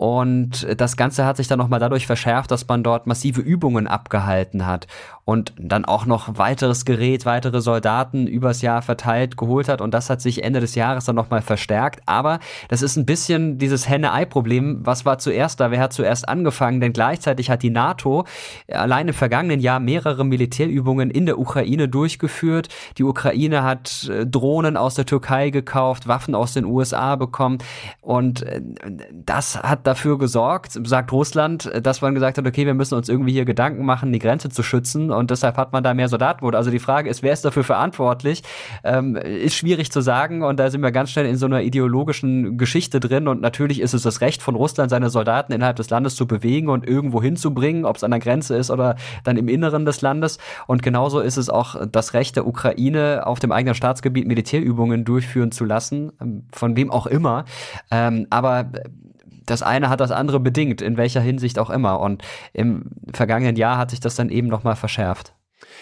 und 0.02 0.66
das 0.78 0.98
Ganze 0.98 1.26
hat 1.26 1.38
sich 1.38 1.48
dann 1.48 1.60
nochmal 1.60 1.80
dadurch 1.80 2.08
verschärft, 2.08 2.50
dass 2.50 2.68
man 2.68 2.82
dort 2.82 3.06
massive 3.06 3.40
Übungen 3.40 3.86
abgehalten 3.86 4.66
hat 4.66 4.88
und 5.26 5.54
dann 5.58 5.86
auch 5.86 6.08
noch 6.08 6.40
weiteres 6.40 6.86
Gerät, 6.86 7.26
weitere 7.28 7.62
Soldaten 7.62 8.26
übers 8.26 8.64
Jahr 8.64 8.82
verteilt 8.82 9.38
geholt 9.38 9.70
hat. 9.70 9.80
Und 9.80 9.94
das 9.94 10.10
hat 10.10 10.20
sich 10.20 10.44
Ende 10.44 10.60
des 10.60 10.74
Jahres 10.74 11.06
dann 11.06 11.16
nochmal 11.16 11.44
verstärkt. 11.44 12.02
Aber 12.08 12.40
das 12.70 12.82
ist 12.82 12.98
ein 12.98 13.06
bisschen 13.06 13.60
dieses 13.60 13.88
Henne-Ei-Problem. 13.88 14.80
Was 14.84 15.06
war 15.06 15.20
zuerst 15.20 15.60
da? 15.60 15.70
Wer 15.70 15.80
hat 15.80 15.94
zuerst 15.94 16.28
angefangen? 16.28 16.82
Denn 16.82 16.94
gleichzeitig 16.94 17.52
hat 17.52 17.62
die 17.62 17.70
NATO 17.70 18.26
allein 18.68 19.08
im 19.08 19.14
vergangenen 19.14 19.60
Jahr 19.60 19.80
mehrere 19.80 20.26
Militärübungen 20.26 21.12
in 21.12 21.28
der 21.28 21.38
Ukraine 21.38 21.88
durchgeführt. 21.88 22.70
Die 22.98 23.04
Ukraine 23.04 23.64
hat 23.64 24.10
äh, 24.10 24.26
Drohnen 24.26 24.78
aus 24.78 24.96
der 24.96 25.06
Türkei 25.06 25.52
gekauft, 25.52 26.08
Waffen 26.08 26.34
aus 26.34 26.54
den 26.54 26.66
USA 26.66 27.16
bekommen. 27.16 27.60
Und 28.02 28.42
äh, 28.42 28.62
das 29.14 29.62
hat 29.62 29.86
dafür 29.92 30.18
gesorgt, 30.18 30.80
sagt 30.86 31.12
Russland, 31.12 31.70
dass 31.84 32.02
man 32.02 32.14
gesagt 32.14 32.38
hat, 32.38 32.48
okay, 32.48 32.66
wir 32.66 32.74
müssen 32.74 32.96
uns 32.96 33.10
irgendwie 33.10 33.34
hier 33.34 33.44
Gedanken 33.44 33.86
machen, 33.86 34.14
die 34.14 34.20
Grenze 34.20 34.48
zu 34.48 34.64
schützen 34.64 35.12
und 35.12 35.32
deshalb 35.32 35.58
hat 35.58 35.74
man 35.74 35.84
da 35.84 35.94
mehr 35.94 36.08
Soldaten. 36.08 36.46
Also 36.56 36.72
die 36.72 36.80
Frage 36.80 37.10
ist, 37.10 37.24
wer 37.24 37.34
ist 37.34 37.44
dafür 37.44 37.66
verantwortlich? 37.66 38.42
Ähm, 38.86 39.18
ist 39.18 39.56
schwierig 39.56 39.92
zu 39.92 40.00
sagen 40.00 40.44
und 40.44 40.60
da 40.60 40.70
sind 40.70 40.82
wir 40.82 40.92
ganz 40.92 41.12
schnell 41.12 41.26
in 41.26 41.36
so 41.36 41.46
einer 41.46 41.62
ideologischen 41.62 42.58
Geschichte 42.58 43.02
drin 43.02 43.28
und 43.28 43.42
natürlich 43.42 43.82
ist 43.82 43.94
es 43.94 44.04
das 44.04 44.22
Recht 44.22 44.42
von 44.42 44.56
Russland, 44.56 44.90
seine 44.90 45.10
Soldaten 45.10 45.52
innerhalb 45.52 45.76
des 45.76 45.90
Landes 45.90 46.16
zu 46.16 46.26
bewegen 46.26 46.70
und 46.70 46.88
irgendwo 46.88 47.22
hinzubringen, 47.22 47.84
ob 47.84 47.98
es 47.98 48.04
an 48.06 48.12
der 48.12 48.22
Grenze 48.22 48.56
ist 48.56 48.72
oder 48.72 48.96
dann 49.26 49.36
im 49.36 49.50
Inneren 49.50 49.86
des 49.86 50.02
Landes 50.02 50.38
und 50.68 50.84
genauso 50.84 51.20
ist 51.20 51.36
es 51.36 51.50
auch 51.50 51.76
das 51.92 52.14
Recht 52.14 52.38
der 52.38 52.48
Ukraine, 52.48 53.28
auf 53.28 53.40
dem 53.40 53.52
eigenen 53.52 53.76
Staatsgebiet 53.76 54.26
Militärübungen 54.26 55.04
durchführen 55.04 55.52
zu 55.52 55.66
lassen, 55.66 56.14
ähm, 56.22 56.44
von 56.54 56.78
wem 56.78 56.90
auch 56.92 57.08
immer. 57.08 57.44
Ähm, 57.92 58.28
aber 58.30 58.72
das 59.46 59.64
eine 59.64 59.90
hat 59.90 60.00
das 60.00 60.12
andere 60.12 60.40
bedingt, 60.40 60.82
in 60.82 60.98
welcher 60.98 61.22
Hinsicht 61.22 61.60
auch 61.60 61.70
immer. 61.70 62.00
Und 62.00 62.24
im 62.54 62.92
vergangenen 63.14 63.56
Jahr 63.56 63.78
hat 63.78 63.92
sich 63.92 64.00
das 64.00 64.16
dann 64.16 64.30
eben 64.30 64.48
nochmal 64.48 64.76
verschärft. 64.76 65.34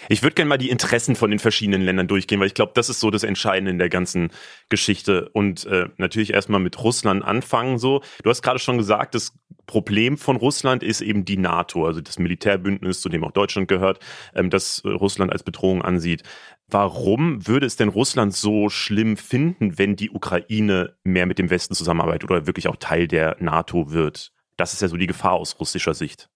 Ich 0.08 0.22
würde 0.22 0.34
gerne 0.34 0.48
mal 0.48 0.58
die 0.58 0.70
Interessen 0.70 1.16
von 1.16 1.30
den 1.30 1.38
verschiedenen 1.38 1.82
Ländern 1.82 2.08
durchgehen, 2.08 2.40
weil 2.40 2.46
ich 2.46 2.54
glaube, 2.54 2.72
das 2.74 2.88
ist 2.88 3.00
so 3.00 3.10
das 3.10 3.22
Entscheidende 3.22 3.70
in 3.70 3.78
der 3.78 3.88
ganzen 3.88 4.30
Geschichte. 4.68 5.28
Und 5.32 5.66
äh, 5.66 5.88
natürlich 5.96 6.32
erstmal 6.32 6.60
mit 6.60 6.82
Russland 6.82 7.24
anfangen. 7.24 7.78
So, 7.78 8.02
du 8.22 8.30
hast 8.30 8.42
gerade 8.42 8.58
schon 8.58 8.78
gesagt, 8.78 9.14
das 9.14 9.32
Problem 9.66 10.16
von 10.18 10.36
Russland 10.36 10.82
ist 10.82 11.00
eben 11.00 11.24
die 11.24 11.36
NATO, 11.36 11.86
also 11.86 12.00
das 12.00 12.18
Militärbündnis, 12.18 13.00
zu 13.00 13.08
dem 13.08 13.24
auch 13.24 13.32
Deutschland 13.32 13.68
gehört, 13.68 14.00
ähm, 14.34 14.50
das 14.50 14.82
Russland 14.84 15.32
als 15.32 15.42
Bedrohung 15.42 15.82
ansieht. 15.82 16.22
Warum 16.66 17.46
würde 17.46 17.66
es 17.66 17.76
denn 17.76 17.88
Russland 17.88 18.34
so 18.34 18.68
schlimm 18.68 19.16
finden, 19.16 19.78
wenn 19.78 19.96
die 19.96 20.10
Ukraine 20.10 20.94
mehr 21.02 21.26
mit 21.26 21.38
dem 21.38 21.50
Westen 21.50 21.74
zusammenarbeitet 21.74 22.30
oder 22.30 22.46
wirklich 22.46 22.68
auch 22.68 22.76
Teil 22.76 23.08
der 23.08 23.36
NATO 23.40 23.90
wird? 23.90 24.32
Das 24.56 24.72
ist 24.72 24.82
ja 24.82 24.88
so 24.88 24.96
die 24.96 25.06
Gefahr 25.08 25.32
aus 25.32 25.58
russischer 25.58 25.94
Sicht. 25.94 26.29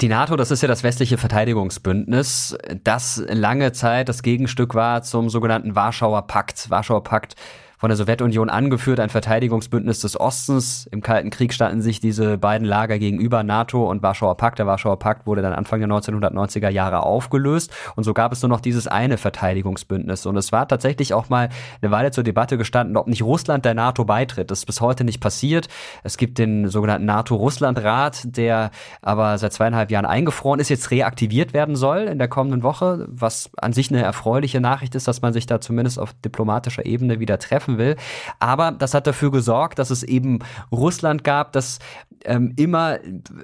Die 0.00 0.08
NATO, 0.08 0.36
das 0.36 0.52
ist 0.52 0.62
ja 0.62 0.68
das 0.68 0.84
westliche 0.84 1.18
Verteidigungsbündnis, 1.18 2.56
das 2.84 3.20
lange 3.26 3.72
Zeit 3.72 4.08
das 4.08 4.22
Gegenstück 4.22 4.76
war 4.76 5.02
zum 5.02 5.28
sogenannten 5.28 5.74
Warschauer 5.74 6.28
Pakt. 6.28 6.70
Warschauer 6.70 7.02
Pakt 7.02 7.34
von 7.78 7.90
der 7.90 7.96
Sowjetunion 7.96 8.50
angeführt, 8.50 8.98
ein 8.98 9.08
Verteidigungsbündnis 9.08 10.00
des 10.00 10.18
Ostens. 10.18 10.88
Im 10.90 11.00
Kalten 11.00 11.30
Krieg 11.30 11.54
standen 11.54 11.80
sich 11.80 12.00
diese 12.00 12.36
beiden 12.36 12.66
Lager 12.66 12.98
gegenüber, 12.98 13.44
NATO 13.44 13.88
und 13.88 14.02
Warschauer 14.02 14.36
Pakt. 14.36 14.58
Der 14.58 14.66
Warschauer 14.66 14.98
Pakt 14.98 15.28
wurde 15.28 15.42
dann 15.42 15.52
Anfang 15.52 15.78
der 15.78 15.88
1990er 15.88 16.70
Jahre 16.70 17.04
aufgelöst 17.04 17.72
und 17.94 18.02
so 18.02 18.14
gab 18.14 18.32
es 18.32 18.42
nur 18.42 18.48
noch 18.48 18.60
dieses 18.60 18.88
eine 18.88 19.16
Verteidigungsbündnis. 19.16 20.26
Und 20.26 20.36
es 20.36 20.50
war 20.50 20.66
tatsächlich 20.66 21.14
auch 21.14 21.28
mal 21.28 21.50
eine 21.80 21.90
Weile 21.92 22.10
zur 22.10 22.24
Debatte 22.24 22.58
gestanden, 22.58 22.96
ob 22.96 23.06
nicht 23.06 23.22
Russland 23.22 23.64
der 23.64 23.74
NATO 23.74 24.04
beitritt. 24.04 24.50
Das 24.50 24.60
ist 24.60 24.66
bis 24.66 24.80
heute 24.80 25.04
nicht 25.04 25.20
passiert. 25.20 25.68
Es 26.02 26.16
gibt 26.16 26.38
den 26.38 26.66
sogenannten 26.68 27.06
NATO-Russland-Rat, 27.06 28.36
der 28.36 28.72
aber 29.02 29.38
seit 29.38 29.52
zweieinhalb 29.52 29.92
Jahren 29.92 30.04
eingefroren 30.04 30.58
ist, 30.58 30.68
jetzt 30.68 30.90
reaktiviert 30.90 31.52
werden 31.54 31.76
soll 31.76 32.00
in 32.00 32.18
der 32.18 32.28
kommenden 32.28 32.64
Woche, 32.64 33.06
was 33.08 33.50
an 33.56 33.72
sich 33.72 33.90
eine 33.90 34.02
erfreuliche 34.02 34.60
Nachricht 34.60 34.96
ist, 34.96 35.06
dass 35.06 35.22
man 35.22 35.32
sich 35.32 35.46
da 35.46 35.60
zumindest 35.60 36.00
auf 36.00 36.12
diplomatischer 36.24 36.84
Ebene 36.84 37.20
wieder 37.20 37.38
treffen 37.38 37.67
treffen 37.68 37.78
will. 37.78 37.96
Aber 38.40 38.72
das 38.72 38.94
hat 38.94 39.06
dafür 39.06 39.30
gesorgt, 39.30 39.78
dass 39.78 39.90
es 39.90 40.02
eben 40.02 40.40
Russland 40.72 41.24
gab, 41.24 41.52
das 41.52 41.78
ähm, 42.24 42.52
immer 42.56 42.98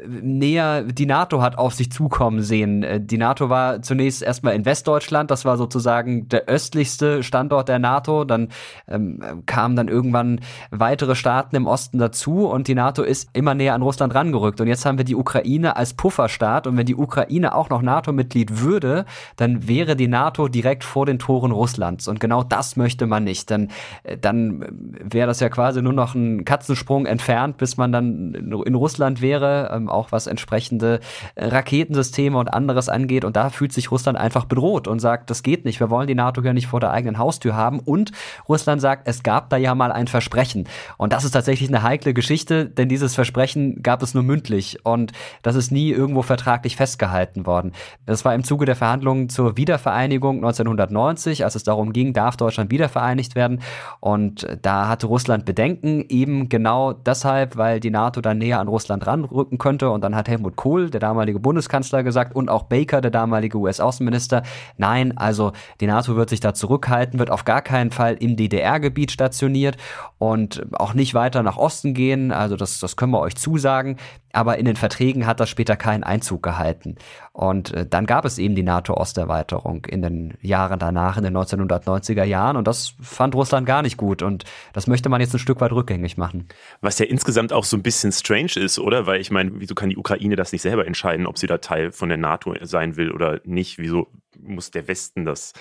näher 0.07 0.83
die 0.83 1.07
NATO 1.07 1.41
hat 1.41 1.59
auf 1.59 1.75
sich 1.75 1.93
zukommen 1.93 2.43
sehen. 2.43 2.83
Äh, 2.83 3.01
die 3.01 3.19
NATO 3.19 3.49
war 3.49 3.83
zunächst 3.83 4.23
erstmal 4.23 4.55
in 4.55 4.65
Westdeutschland, 4.65 5.31
das 5.31 5.45
war 5.45 5.57
sozusagen 5.57 6.29
der 6.29 6.47
östlichste 6.49 7.23
Standort 7.23 7.69
der 7.69 7.79
NATO. 7.79 8.25
Dann 8.25 8.49
ähm, 8.89 9.43
kamen 9.47 9.77
dann 9.77 9.89
irgendwann 9.89 10.41
weitere 10.71 11.15
Staaten 11.15 11.57
im 11.57 11.67
Osten 11.67 11.99
dazu 11.99 12.47
und 12.47 12.69
die 12.69 12.75
NATO 12.75 13.03
ist 13.03 13.29
immer 13.33 13.55
näher 13.55 13.75
an 13.75 13.83
Russland 13.83 14.15
rangerückt. 14.15 14.61
Und 14.61 14.67
jetzt 14.67 14.85
haben 14.85 14.99
wir 14.99 15.05
die 15.05 15.15
Ukraine 15.15 15.77
als 15.77 15.95
Pufferstaat 15.95 16.67
und 16.67 16.77
wenn 16.77 16.87
die 16.87 16.97
Ukraine 16.97 17.55
auch 17.55 17.71
noch 17.71 17.83
NATO-Mitglied 17.83 18.61
würde, 18.61 19.05
dann 19.37 19.69
wäre 19.69 19.97
die 19.97 20.09
NATO 20.09 20.49
direkt 20.49 20.85
vor 20.85 21.07
den 21.07 21.19
Toren 21.19 21.53
Russlands. 21.53 22.09
Und 22.09 22.21
genau 22.21 22.43
das 22.43 22.77
möchte 22.77 23.07
man 23.07 23.25
nicht. 23.25 23.51
Denn 23.51 23.71
äh, 24.03 24.14
dann 24.21 24.65
wäre 24.71 25.27
das 25.27 25.41
ja 25.41 25.49
quasi 25.49 25.83
nur 25.83 25.93
noch 25.93 26.15
ein 26.15 26.45
Katzensprung 26.45 27.07
entfernt, 27.07 27.57
bis 27.57 27.77
man 27.77 27.93
dann 27.93 28.35
in 28.35 28.75
Russland 28.75 29.21
wäre, 29.21 29.71
ähm, 29.73 29.89
auch 29.89 30.13
was 30.13 30.27
entsprechende 30.27 31.01
Raketensysteme 31.37 32.37
und 32.39 32.53
anderes 32.53 32.89
angeht. 32.89 33.25
Und 33.25 33.37
da 33.37 33.51
fühlt 33.51 33.73
sich 33.73 33.91
Russland 33.91 34.19
einfach 34.19 34.45
bedroht 34.45 34.89
und 34.89 35.01
sagt, 35.01 35.31
das 35.31 35.43
geht 35.43 35.65
nicht, 35.65 35.81
wir 35.81 35.91
wollen 35.91 36.07
die 36.07 36.15
NATO 36.15 36.43
ja 36.43 36.53
nicht 36.53 36.67
vor 36.67 36.81
der 36.81 36.91
eigenen 36.91 37.19
Haustür 37.19 37.55
haben. 37.55 37.81
Und 37.81 38.13
Russland 38.49 38.81
sagt, 38.81 39.09
es 39.09 39.23
gab 39.23 39.51
da 39.51 39.57
ja 39.57 39.75
mal 39.75 39.93
ein 39.93 40.07
Versprechen. 40.07 40.69
Und 40.97 41.13
das 41.13 41.25
ist 41.25 41.33
tatsächlich 41.33 41.69
eine 41.69 41.83
heikle 41.83 42.15
Geschichte, 42.15 42.67
denn 42.67 42.89
dieses 42.89 43.15
Versprechen 43.15 43.83
gab 43.83 44.03
es 44.03 44.15
nur 44.15 44.23
mündlich 44.23 44.85
und 44.85 45.13
das 45.43 45.57
ist 45.57 45.73
nie 45.73 45.91
irgendwo 45.91 46.23
vertraglich 46.23 46.77
festgehalten 46.77 47.47
worden. 47.47 47.73
Das 48.07 48.25
war 48.25 48.35
im 48.35 48.45
Zuge 48.45 48.67
der 48.67 48.77
Verhandlungen 48.77 49.29
zur 49.29 49.57
Wiedervereinigung 49.57 50.37
1990, 50.37 51.45
als 51.45 51.55
es 51.55 51.65
darum 51.65 51.93
ging, 51.93 52.13
darf 52.13 52.37
Deutschland 52.37 52.71
wiedervereinigt 52.71 53.35
werden. 53.35 53.61
Und 54.05 54.47
da 54.61 54.87
hatte 54.87 55.07
Russland 55.07 55.47
Bedenken, 55.47 56.05
eben 56.11 56.51
genau 56.51 56.93
deshalb, 56.93 57.57
weil 57.57 57.81
die 57.81 57.89
NATO 57.89 58.21
dann 58.21 58.37
näher 58.37 58.61
an 58.61 58.69
Russland 58.69 59.07
ranrücken 59.07 59.57
könnte. 59.57 59.89
Und 59.89 60.05
dann 60.05 60.15
hat 60.15 60.29
Helmut 60.29 60.57
Kohl, 60.57 60.91
der 60.91 61.01
damalige 61.01 61.41
Bundeskanzler, 61.41 62.03
gesagt 62.03 62.37
und 62.37 62.51
auch 62.51 62.65
Baker, 62.65 63.01
der 63.01 63.11
damalige 63.11 63.57
US-Außenminister, 63.57 64.43
nein, 64.77 65.17
also 65.17 65.53
die 65.81 65.87
NATO 65.87 66.17
wird 66.17 66.29
sich 66.29 66.41
da 66.41 66.53
zurückhalten, 66.53 67.19
wird 67.19 67.31
auf 67.31 67.47
gar 67.47 67.63
keinen 67.63 67.93
Fall 67.93 68.17
im 68.21 68.37
DDR-Gebiet 68.37 69.11
stationiert 69.11 69.79
und 70.19 70.67
auch 70.75 70.93
nicht 70.93 71.15
weiter 71.15 71.43
nach 71.43 71.57
Osten 71.57 71.95
gehen. 71.95 72.31
Also 72.31 72.57
das, 72.57 72.81
das 72.81 72.97
können 72.97 73.13
wir 73.13 73.21
euch 73.21 73.37
zusagen. 73.37 73.97
Aber 74.35 74.59
in 74.59 74.65
den 74.65 74.75
Verträgen 74.75 75.27
hat 75.27 75.39
das 75.39 75.49
später 75.49 75.77
keinen 75.77 76.03
Einzug 76.03 76.43
gehalten. 76.43 76.97
Und 77.33 77.73
äh, 77.73 77.87
dann 77.87 78.05
gab 78.05 78.25
es 78.25 78.39
eben 78.39 78.57
die 78.57 78.65
NATO-Osterweiterung 78.65 79.85
in 79.85 80.03
den 80.03 80.35
Jahren 80.43 80.81
danach, 80.81 81.17
in 81.17 81.23
den 81.23 81.37
1990er 81.37 82.25
Jahren. 82.25 82.57
Und 82.57 82.67
das 82.67 82.95
fand 83.01 83.37
Russland 83.37 83.65
gar 83.65 83.83
nicht 83.83 83.97
gut. 83.97 84.23
Und 84.23 84.45
das 84.73 84.89
möchte 84.89 85.09
man 85.09 85.21
jetzt 85.21 85.35
ein 85.35 85.39
Stück 85.39 85.61
weit 85.61 85.71
rückgängig 85.71 86.17
machen. 86.17 86.49
Was 86.81 86.99
ja 86.99 87.07
insgesamt 87.07 87.53
auch 87.53 87.63
so 87.63 87.77
ein 87.77 87.83
bisschen 87.85 88.11
strange 88.11 88.57
ist, 88.57 88.81
oder? 88.81 89.07
Weil 89.07 89.21
ich 89.21 89.31
meine, 89.31 89.53
wieso 89.55 89.77
kann 89.77 89.91
die 89.91 89.97
Ukraine 89.97 90.35
das 90.35 90.51
nicht 90.51 90.63
selber 90.63 90.85
entscheiden, 90.85 91.27
ob 91.27 91.39
sie 91.39 91.47
da 91.47 91.59
Teil 91.59 91.93
von 91.93 92.09
der 92.09 92.19
NATO 92.19 92.55
sein 92.63 92.97
will 92.97 93.13
oder 93.13 93.41
nicht? 93.45 93.79
Wieso 93.79 94.09
muss 94.41 94.73
der 94.73 94.89
Westen 94.89 95.25
das 95.25 95.53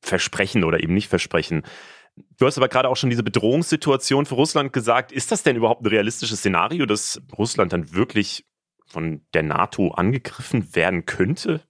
versprechen 0.00 0.64
oder 0.64 0.82
eben 0.82 0.94
nicht 0.94 1.08
versprechen? 1.08 1.62
Du 2.38 2.46
hast 2.46 2.56
aber 2.56 2.68
gerade 2.68 2.88
auch 2.88 2.96
schon 2.96 3.10
diese 3.10 3.22
Bedrohungssituation 3.22 4.26
für 4.26 4.34
Russland 4.34 4.72
gesagt. 4.72 5.12
Ist 5.12 5.32
das 5.32 5.42
denn 5.42 5.56
überhaupt 5.56 5.82
ein 5.82 5.88
realistisches 5.88 6.40
Szenario, 6.40 6.86
dass 6.86 7.20
Russland 7.36 7.72
dann 7.72 7.92
wirklich 7.92 8.44
von 8.86 9.22
der 9.34 9.42
NATO 9.42 9.88
angegriffen 9.92 10.74
werden 10.74 11.06
könnte? 11.06 11.62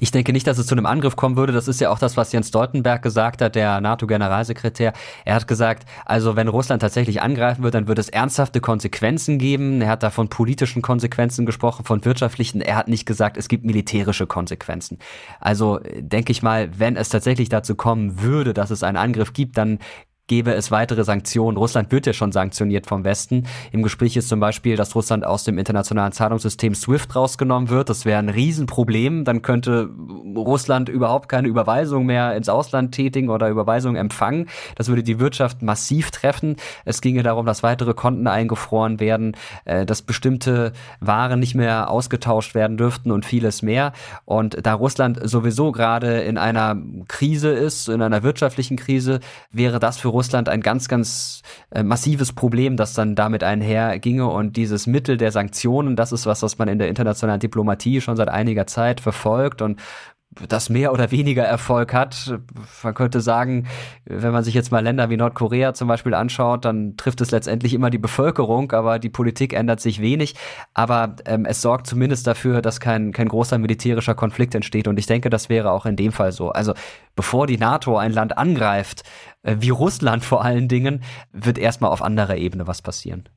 Ich 0.00 0.10
denke 0.10 0.32
nicht, 0.32 0.46
dass 0.46 0.58
es 0.58 0.66
zu 0.66 0.74
einem 0.74 0.86
Angriff 0.86 1.16
kommen 1.16 1.36
würde. 1.36 1.52
Das 1.52 1.68
ist 1.68 1.80
ja 1.80 1.90
auch 1.90 1.98
das, 1.98 2.16
was 2.16 2.32
Jens 2.32 2.48
Stoltenberg 2.48 3.02
gesagt 3.02 3.42
hat, 3.42 3.54
der 3.54 3.80
NATO-Generalsekretär. 3.80 4.92
Er 5.24 5.34
hat 5.34 5.46
gesagt, 5.46 5.88
also 6.04 6.36
wenn 6.36 6.48
Russland 6.48 6.82
tatsächlich 6.82 7.20
angreifen 7.20 7.62
wird, 7.62 7.74
dann 7.74 7.88
wird 7.88 7.98
es 7.98 8.08
ernsthafte 8.08 8.60
Konsequenzen 8.60 9.38
geben. 9.38 9.80
Er 9.82 9.90
hat 9.90 10.02
da 10.02 10.10
von 10.10 10.28
politischen 10.28 10.82
Konsequenzen 10.82 11.46
gesprochen, 11.46 11.84
von 11.84 12.04
wirtschaftlichen. 12.04 12.60
Er 12.60 12.76
hat 12.76 12.88
nicht 12.88 13.06
gesagt, 13.06 13.36
es 13.36 13.48
gibt 13.48 13.64
militärische 13.64 14.26
Konsequenzen. 14.26 14.98
Also 15.40 15.80
denke 15.98 16.32
ich 16.32 16.42
mal, 16.42 16.70
wenn 16.78 16.96
es 16.96 17.08
tatsächlich 17.08 17.48
dazu 17.48 17.74
kommen 17.74 18.22
würde, 18.22 18.54
dass 18.54 18.70
es 18.70 18.82
einen 18.82 18.96
Angriff 18.96 19.32
gibt, 19.32 19.58
dann 19.58 19.78
gäbe 20.28 20.54
es 20.54 20.70
weitere 20.70 21.02
Sanktionen. 21.02 21.56
Russland 21.56 21.90
wird 21.90 22.06
ja 22.06 22.12
schon 22.12 22.30
sanktioniert 22.30 22.86
vom 22.86 23.02
Westen. 23.02 23.46
Im 23.72 23.82
Gespräch 23.82 24.16
ist 24.16 24.28
zum 24.28 24.38
Beispiel, 24.38 24.76
dass 24.76 24.94
Russland 24.94 25.26
aus 25.26 25.42
dem 25.42 25.58
internationalen 25.58 26.12
Zahlungssystem 26.12 26.74
SWIFT 26.74 27.16
rausgenommen 27.16 27.70
wird. 27.70 27.88
Das 27.88 28.04
wäre 28.04 28.18
ein 28.18 28.28
Riesenproblem. 28.28 29.24
Dann 29.24 29.42
könnte 29.42 29.90
Russland 30.36 30.88
überhaupt 30.88 31.28
keine 31.28 31.48
Überweisung 31.48 32.06
mehr 32.06 32.36
ins 32.36 32.48
Ausland 32.48 32.92
tätigen 32.92 33.30
oder 33.30 33.48
Überweisung 33.48 33.96
empfangen. 33.96 34.48
Das 34.76 34.88
würde 34.88 35.02
die 35.02 35.18
Wirtschaft 35.18 35.62
massiv 35.62 36.10
treffen. 36.10 36.56
Es 36.84 37.00
ginge 37.00 37.22
darum, 37.22 37.46
dass 37.46 37.62
weitere 37.62 37.94
Konten 37.94 38.26
eingefroren 38.26 39.00
werden, 39.00 39.36
äh, 39.64 39.86
dass 39.86 40.02
bestimmte 40.02 40.72
Waren 41.00 41.40
nicht 41.40 41.54
mehr 41.54 41.90
ausgetauscht 41.90 42.54
werden 42.54 42.76
dürften 42.76 43.10
und 43.10 43.24
vieles 43.24 43.62
mehr. 43.62 43.92
Und 44.26 44.58
da 44.66 44.74
Russland 44.74 45.18
sowieso 45.22 45.72
gerade 45.72 46.20
in 46.20 46.36
einer 46.36 46.76
Krise 47.08 47.48
ist, 47.48 47.88
in 47.88 48.02
einer 48.02 48.22
wirtschaftlichen 48.22 48.76
Krise, 48.76 49.20
wäre 49.50 49.78
das 49.78 49.96
für 49.98 50.08
Russland 50.08 50.17
ein 50.48 50.60
ganz, 50.60 50.88
ganz 50.88 51.42
äh, 51.70 51.82
massives 51.82 52.32
Problem, 52.32 52.76
das 52.76 52.94
dann 52.94 53.14
damit 53.14 53.42
einherginge. 53.42 54.26
Und 54.26 54.56
dieses 54.56 54.86
Mittel 54.86 55.16
der 55.16 55.32
Sanktionen, 55.32 55.96
das 55.96 56.12
ist 56.12 56.26
was, 56.26 56.42
was 56.42 56.58
man 56.58 56.68
in 56.68 56.78
der 56.78 56.88
internationalen 56.88 57.40
Diplomatie 57.40 58.00
schon 58.00 58.16
seit 58.16 58.28
einiger 58.28 58.66
Zeit 58.66 59.00
verfolgt 59.00 59.62
und 59.62 59.80
das 60.46 60.68
mehr 60.68 60.92
oder 60.92 61.10
weniger 61.10 61.44
Erfolg 61.44 61.92
hat. 61.94 62.38
Man 62.82 62.94
könnte 62.94 63.20
sagen, 63.20 63.66
wenn 64.04 64.32
man 64.32 64.44
sich 64.44 64.54
jetzt 64.54 64.70
mal 64.70 64.82
Länder 64.82 65.10
wie 65.10 65.16
Nordkorea 65.16 65.74
zum 65.74 65.88
Beispiel 65.88 66.14
anschaut, 66.14 66.64
dann 66.64 66.96
trifft 66.96 67.20
es 67.20 67.30
letztendlich 67.30 67.74
immer 67.74 67.90
die 67.90 67.98
Bevölkerung, 67.98 68.72
aber 68.72 68.98
die 68.98 69.08
Politik 69.08 69.52
ändert 69.52 69.80
sich 69.80 70.00
wenig. 70.00 70.34
Aber 70.74 71.16
ähm, 71.26 71.44
es 71.44 71.62
sorgt 71.62 71.86
zumindest 71.86 72.26
dafür, 72.26 72.62
dass 72.62 72.80
kein, 72.80 73.12
kein 73.12 73.28
großer 73.28 73.58
militärischer 73.58 74.14
Konflikt 74.14 74.54
entsteht. 74.54 74.88
Und 74.88 74.98
ich 74.98 75.06
denke, 75.06 75.30
das 75.30 75.48
wäre 75.48 75.72
auch 75.72 75.86
in 75.86 75.96
dem 75.96 76.12
Fall 76.12 76.32
so. 76.32 76.50
Also 76.50 76.74
bevor 77.16 77.46
die 77.46 77.58
NATO 77.58 77.96
ein 77.96 78.12
Land 78.12 78.38
angreift, 78.38 79.02
äh, 79.42 79.56
wie 79.60 79.70
Russland 79.70 80.24
vor 80.24 80.44
allen 80.44 80.68
Dingen, 80.68 81.02
wird 81.32 81.58
erstmal 81.58 81.90
auf 81.90 82.02
anderer 82.02 82.36
Ebene 82.36 82.66
was 82.66 82.82
passieren. 82.82 83.28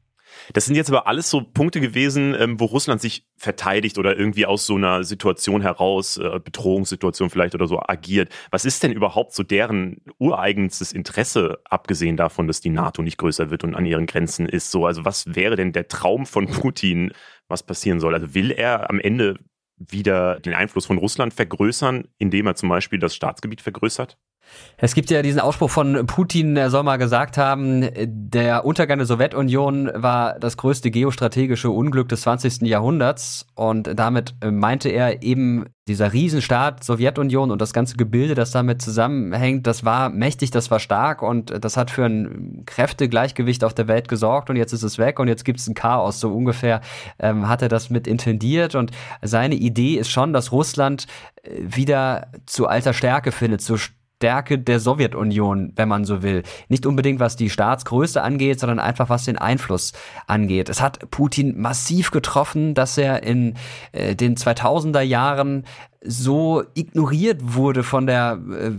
Das 0.54 0.66
sind 0.66 0.76
jetzt 0.76 0.90
aber 0.90 1.08
alles 1.08 1.30
so 1.30 1.42
Punkte 1.42 1.80
gewesen, 1.80 2.36
ähm, 2.38 2.60
wo 2.60 2.66
Russland 2.66 3.02
sich 3.02 3.26
verteidigt 3.38 3.98
oder 3.98 4.18
irgendwie 4.18 4.46
aus 4.46 4.66
so 4.66 4.76
einer 4.76 5.04
Situation 5.04 5.62
heraus, 5.62 6.18
äh, 6.18 6.40
Bedrohungssituation 6.44 7.30
vielleicht 7.30 7.56
oder 7.56 7.68
so 7.68 7.80
agiert. 7.80 8.30
Was 8.52 8.66
ist 8.66 8.84
denn 8.84 8.92
überhaupt 8.92 9.34
so 9.34 9.44
deren 9.44 10.02
ureigenstes 10.20 10.92
Interesse, 10.92 11.60
abgesehen 11.66 12.18
davon, 12.18 12.48
dass 12.48 12.62
die 12.62 12.70
NATO 12.70 13.02
nicht 13.02 13.18
größer 13.18 13.50
wird 13.50 13.64
und 13.64 13.76
an 13.76 13.86
ihren 13.86 14.06
Grenzen 14.06 14.48
ist? 14.48 14.72
So, 14.72 14.86
also 14.86 15.06
was 15.06 15.36
wäre 15.36 15.56
denn 15.56 15.74
der 15.74 15.88
Traum 15.88 16.26
von 16.26 16.48
Putin, 16.48 17.12
was 17.48 17.64
passieren 17.64 18.00
soll? 18.00 18.14
Also 18.14 18.34
will 18.34 18.52
er 18.52 18.90
am 18.90 19.00
Ende 19.00 19.38
wieder 19.78 20.40
den 20.40 20.54
Einfluss 20.54 20.86
von 20.86 20.98
Russland 20.98 21.34
vergrößern, 21.34 22.08
indem 22.18 22.48
er 22.48 22.56
zum 22.56 22.70
Beispiel 22.70 23.00
das 23.00 23.16
Staatsgebiet 23.16 23.62
vergrößert? 23.62 24.18
Es 24.78 24.96
gibt 24.96 25.12
ja 25.12 25.22
diesen 25.22 25.40
Ausspruch 25.40 25.70
von 25.70 26.08
Putin, 26.08 26.58
er 26.58 26.70
soll 26.70 26.84
mal 26.84 26.98
gesagt 26.98 27.38
haben, 27.38 27.88
der 27.96 28.66
Untergang 28.66 28.98
der 28.98 29.06
Sowjetunion 29.06 29.92
war 29.94 30.40
das 30.40 30.58
größte 30.58 30.90
geostrategische 30.90 31.70
Unglück 31.70 32.10
des 32.10 32.22
20. 32.22 32.64
Jahrhunderts 32.64 33.46
und 33.56 33.92
damit 33.96 34.34
meinte 34.44 34.90
er 34.90 35.22
eben 35.22 35.66
dieser 35.88 36.14
Riesenstaat 36.14 36.84
Sowjetunion 36.84 37.52
und 37.52 37.62
das 37.62 37.74
ganze 37.74 37.98
Gebilde, 37.98 38.34
das 38.34 38.52
damit 38.52 38.82
zusammenhängt, 38.82 39.68
das 39.68 39.84
war 39.84 40.10
mächtig, 40.10 40.50
das 40.50 40.72
war 40.72 40.80
stark 40.80 41.22
und 41.22 41.54
das 41.64 41.78
hat 41.78 41.92
für 41.92 42.06
ein 42.06 42.64
Kräftegleichgewicht 42.66 43.64
auf 43.64 43.74
der 43.74 43.88
Welt 43.88 44.08
gesorgt 44.08 44.50
und 44.50 44.56
jetzt 44.56 44.74
ist 44.74 44.84
es 44.84 44.98
weg 44.98 45.20
und 45.20 45.28
jetzt 45.28 45.46
gibt 45.46 45.60
es 45.60 45.68
ein 45.68 45.76
Chaos. 45.76 46.20
So 46.20 46.34
ungefähr 46.34 46.82
ähm, 47.20 47.48
hat 47.48 47.62
er 47.62 47.70
das 47.70 47.90
mit 47.90 48.08
intendiert 48.08 48.74
und 48.74 48.92
seine 49.22 49.56
Idee 49.56 49.96
ist 49.96 50.10
schon, 50.10 50.34
dass 50.34 50.52
Russland 50.52 51.08
äh, 51.44 51.50
wieder 51.60 52.28
zu 52.46 52.68
alter 52.68 52.94
Stärke 52.94 53.32
findet, 53.32 53.62
zu 53.62 53.78
Stärke 54.22 54.60
der 54.60 54.80
Sowjetunion, 54.80 55.74
wenn 55.76 55.90
man 55.90 56.06
so 56.06 56.22
will. 56.22 56.44
Nicht 56.70 56.86
unbedingt 56.86 57.20
was 57.20 57.38
die 57.38 57.50
Staatsgröße 57.50 58.22
angeht, 58.22 58.60
sondern 58.60 58.78
einfach 58.78 59.10
was 59.10 59.26
den 59.26 59.40
Einfluss 59.40 59.94
angeht. 60.28 60.70
Es 60.70 60.80
hat 60.80 61.10
Putin 61.10 61.60
massiv 61.60 62.12
getroffen, 62.12 62.76
dass 62.76 63.00
er 63.00 63.24
in 63.24 63.56
äh, 63.94 64.16
den 64.16 64.36
2000er 64.36 65.02
Jahren 65.02 65.66
so 66.04 66.64
ignoriert 66.74 67.40
wurde 67.54 67.84
von 67.84 68.08
der 68.08 68.40
äh, 68.50 68.72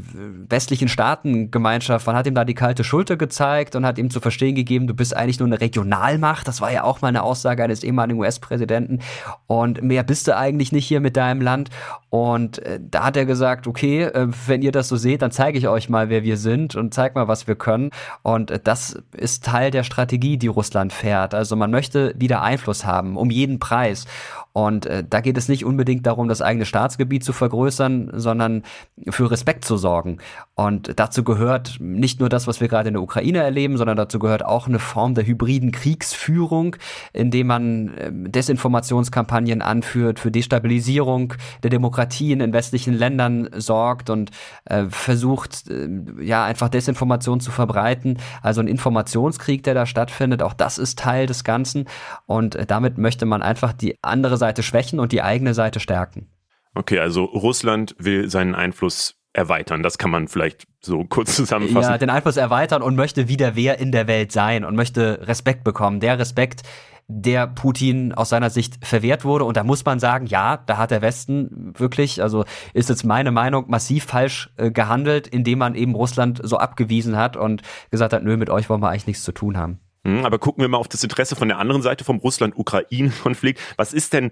westlichen 0.49 0.88
Staatengemeinschaft. 0.88 2.05
Man 2.05 2.17
hat 2.17 2.26
ihm 2.26 2.35
da 2.35 2.45
die 2.45 2.55
kalte 2.55 2.83
Schulter 2.83 3.17
gezeigt 3.17 3.76
und 3.76 3.87
hat 3.87 3.99
ihm 3.99 4.11
zu 4.11 4.21
verstehen 4.21 4.57
gegeben, 4.57 4.88
du 4.88 4.95
bist 4.95 5.17
eigentlich 5.17 5.38
nur 5.38 5.47
eine 5.47 5.61
Regionalmacht. 5.61 6.49
Das 6.49 6.61
war 6.61 6.73
ja 6.73 6.83
auch 6.83 7.00
mal 7.00 7.09
eine 7.09 7.23
Aussage 7.23 7.62
eines 7.62 7.85
ehemaligen 7.85 8.19
US-Präsidenten. 8.19 8.99
Und 9.47 9.83
mehr 9.83 10.02
bist 10.02 10.26
du 10.26 10.37
eigentlich 10.37 10.73
nicht 10.73 10.85
hier 10.85 10.99
mit 10.99 11.17
deinem 11.17 11.41
Land. 11.43 11.71
Und 12.11 12.59
äh, 12.59 12.81
da 12.83 13.05
hat 13.05 13.17
er 13.17 13.25
gesagt, 13.25 13.69
okay, 13.69 14.02
äh, 14.02 14.26
wenn 14.49 14.62
ihr 14.62 14.73
das 14.73 14.88
so 14.88 14.97
seht, 14.97 15.23
dann 15.23 15.31
zeige 15.31 15.59
ich 15.59 15.69
euch 15.69 15.88
mal, 15.88 16.09
wer 16.09 16.25
wir 16.25 16.37
sind 16.37 16.75
und 16.75 16.93
zeig 16.93 17.14
mal, 17.14 17.29
was 17.29 17.47
wir 17.47 17.55
können. 17.55 17.91
Und 18.23 18.52
das 18.64 19.00
ist 19.17 19.45
Teil 19.45 19.71
der 19.71 19.85
Strategie, 19.85 20.38
die 20.38 20.49
Russland 20.49 20.93
fährt. 20.93 21.35
Also 21.35 21.55
man 21.55 21.71
möchte 21.71 22.14
wieder 22.19 22.43
Einfluss 22.43 22.85
haben, 22.85 23.17
um 23.17 23.31
jeden 23.31 23.61
Preis. 23.61 24.07
Und 24.52 24.87
äh, 24.87 25.04
da 25.09 25.21
geht 25.21 25.38
es 25.38 25.49
nicht 25.49 25.64
unbedingt 25.64 26.06
darum, 26.06 26.28
das 26.28 26.42
eigene 26.42 26.66
Staatsgebiet 26.66 27.25
zu 27.25 27.32
vergrößern, 27.32 28.11
sondern 28.14 28.62
für 29.09 29.30
Respekt 29.30 29.64
zu 29.64 29.76
sorgen. 29.76 30.18
Und 30.66 30.92
dazu 30.97 31.25
gehört 31.25 31.78
nicht 31.81 32.21
nur 32.21 32.28
das, 32.28 32.47
was 32.47 32.61
wir 32.61 32.69
gerade 32.69 32.88
in 32.88 32.95
der 32.95 33.02
Ukraine 33.02 33.38
erleben, 33.38 33.76
sondern 33.76 33.97
dazu 33.97 34.21
gehört 34.21 34.45
auch 34.45 34.69
eine 34.69 34.78
Form 34.78 35.14
der 35.14 35.26
hybriden 35.26 35.73
Kriegsführung, 35.73 36.76
indem 37.12 37.49
man 37.49 37.88
äh, 37.97 38.11
Desinformationskampagnen 38.12 39.61
anführt, 39.61 40.21
für 40.21 40.31
Destabilisierung 40.31 41.35
der 41.64 41.71
Demokratien 41.71 42.40
in 42.40 42.52
westlichen 42.52 42.95
Ländern 42.95 43.49
sorgt 43.57 44.09
und 44.09 44.31
äh, 44.66 44.85
versucht, 44.88 45.69
äh, 45.69 45.88
ja, 46.21 46.45
einfach 46.45 46.69
Desinformation 46.69 47.40
zu 47.40 47.50
verbreiten. 47.50 48.19
Also 48.40 48.61
ein 48.61 48.69
Informationskrieg, 48.69 49.64
der 49.64 49.75
da 49.75 49.85
stattfindet, 49.85 50.45
auch 50.45 50.54
das 50.54 50.78
ist 50.78 50.97
Teil 50.97 51.26
des 51.26 51.42
Ganzen. 51.42 51.88
Und 52.26 52.54
äh, 52.54 52.66
damit 52.66 52.99
möchte 52.99 53.26
man 53.26 53.42
einfach 53.42 53.73
die 53.73 53.99
andere 54.02 54.37
Seite 54.37 54.62
schwächen 54.62 55.00
und 55.00 55.11
die 55.11 55.23
eigene 55.23 55.54
Seite 55.54 55.81
stärken. 55.81 56.28
Okay, 56.75 57.00
also 57.00 57.25
Russland 57.25 57.97
will 57.99 58.31
seinen 58.31 58.54
Einfluss 58.54 59.22
erweitern. 59.33 59.83
Das 59.83 59.99
kann 59.99 60.11
man 60.11 60.29
vielleicht 60.29 60.67
so 60.81 61.05
kurz 61.09 61.37
zusammenfassen. 61.37 61.93
Ja, 61.93 61.99
den 61.99 62.11
Einfluss 62.11 62.37
erweitern 62.37 62.83
und 62.83 62.97
möchte 62.97 63.29
wieder 63.29 63.57
wer 63.57 63.79
in 63.79 63.93
der 63.93 64.07
Welt 64.07 64.33
sein 64.33 64.65
und 64.65 64.77
möchte 64.77 65.27
Respekt 65.27 65.65
bekommen. 65.65 66.01
Der 66.01 66.19
Respekt, 66.19 66.62
der 67.09 67.47
Putin 67.47 68.12
aus 68.15 68.31
seiner 68.31 68.51
Sicht 68.51 68.85
verwehrt 68.85 69.25
wurde. 69.25 69.45
Und 69.45 69.57
da 69.57 69.65
muss 69.65 69.85
man 69.85 70.01
sagen, 70.01 70.27
ja, 70.27 70.57
da 70.57 70.79
hat 70.79 70.91
der 70.91 71.03
Westen 71.03 71.73
wirklich, 71.77 72.23
also 72.23 72.45
ist 72.75 72.89
jetzt 72.89 73.05
meine 73.05 73.33
Meinung, 73.33 73.65
massiv 73.69 74.05
falsch 74.05 74.51
äh, 74.57 74.71
gehandelt, 74.71 75.27
indem 75.27 75.59
man 75.59 75.75
eben 75.75 75.95
Russland 75.95 76.41
so 76.43 76.59
abgewiesen 76.59 77.17
hat 77.17 77.37
und 77.37 77.62
gesagt 77.91 78.12
hat, 78.12 78.23
nö, 78.23 78.37
mit 78.37 78.51
euch 78.51 78.69
wollen 78.71 78.81
wir 78.81 78.89
eigentlich 78.89 79.07
nichts 79.07 79.25
zu 79.25 79.33
tun 79.33 79.57
haben. 79.57 79.81
Hm, 80.05 80.25
aber 80.25 80.39
gucken 80.39 80.62
wir 80.62 80.69
mal 80.69 80.79
auf 80.79 80.89
das 80.89 81.05
Interesse 81.05 81.37
von 81.37 81.49
der 81.49 81.59
anderen 81.59 81.83
Seite 81.83 82.05
vom 82.05 82.19
Russland-Ukraine-Konflikt. 82.19 83.61
Was 83.77 83.93
ist 83.93 84.12
denn 84.12 84.31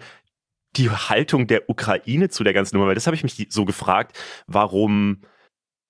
die 0.77 0.91
Haltung 0.91 1.47
der 1.47 1.69
Ukraine 1.69 2.29
zu 2.29 2.45
der 2.45 2.53
ganzen 2.53 2.77
Nummer? 2.77 2.89
Weil 2.89 2.95
das 2.95 3.07
habe 3.07 3.17
ich 3.17 3.23
mich 3.23 3.49
so 3.51 3.65
gefragt, 3.65 4.19
warum 4.47 5.23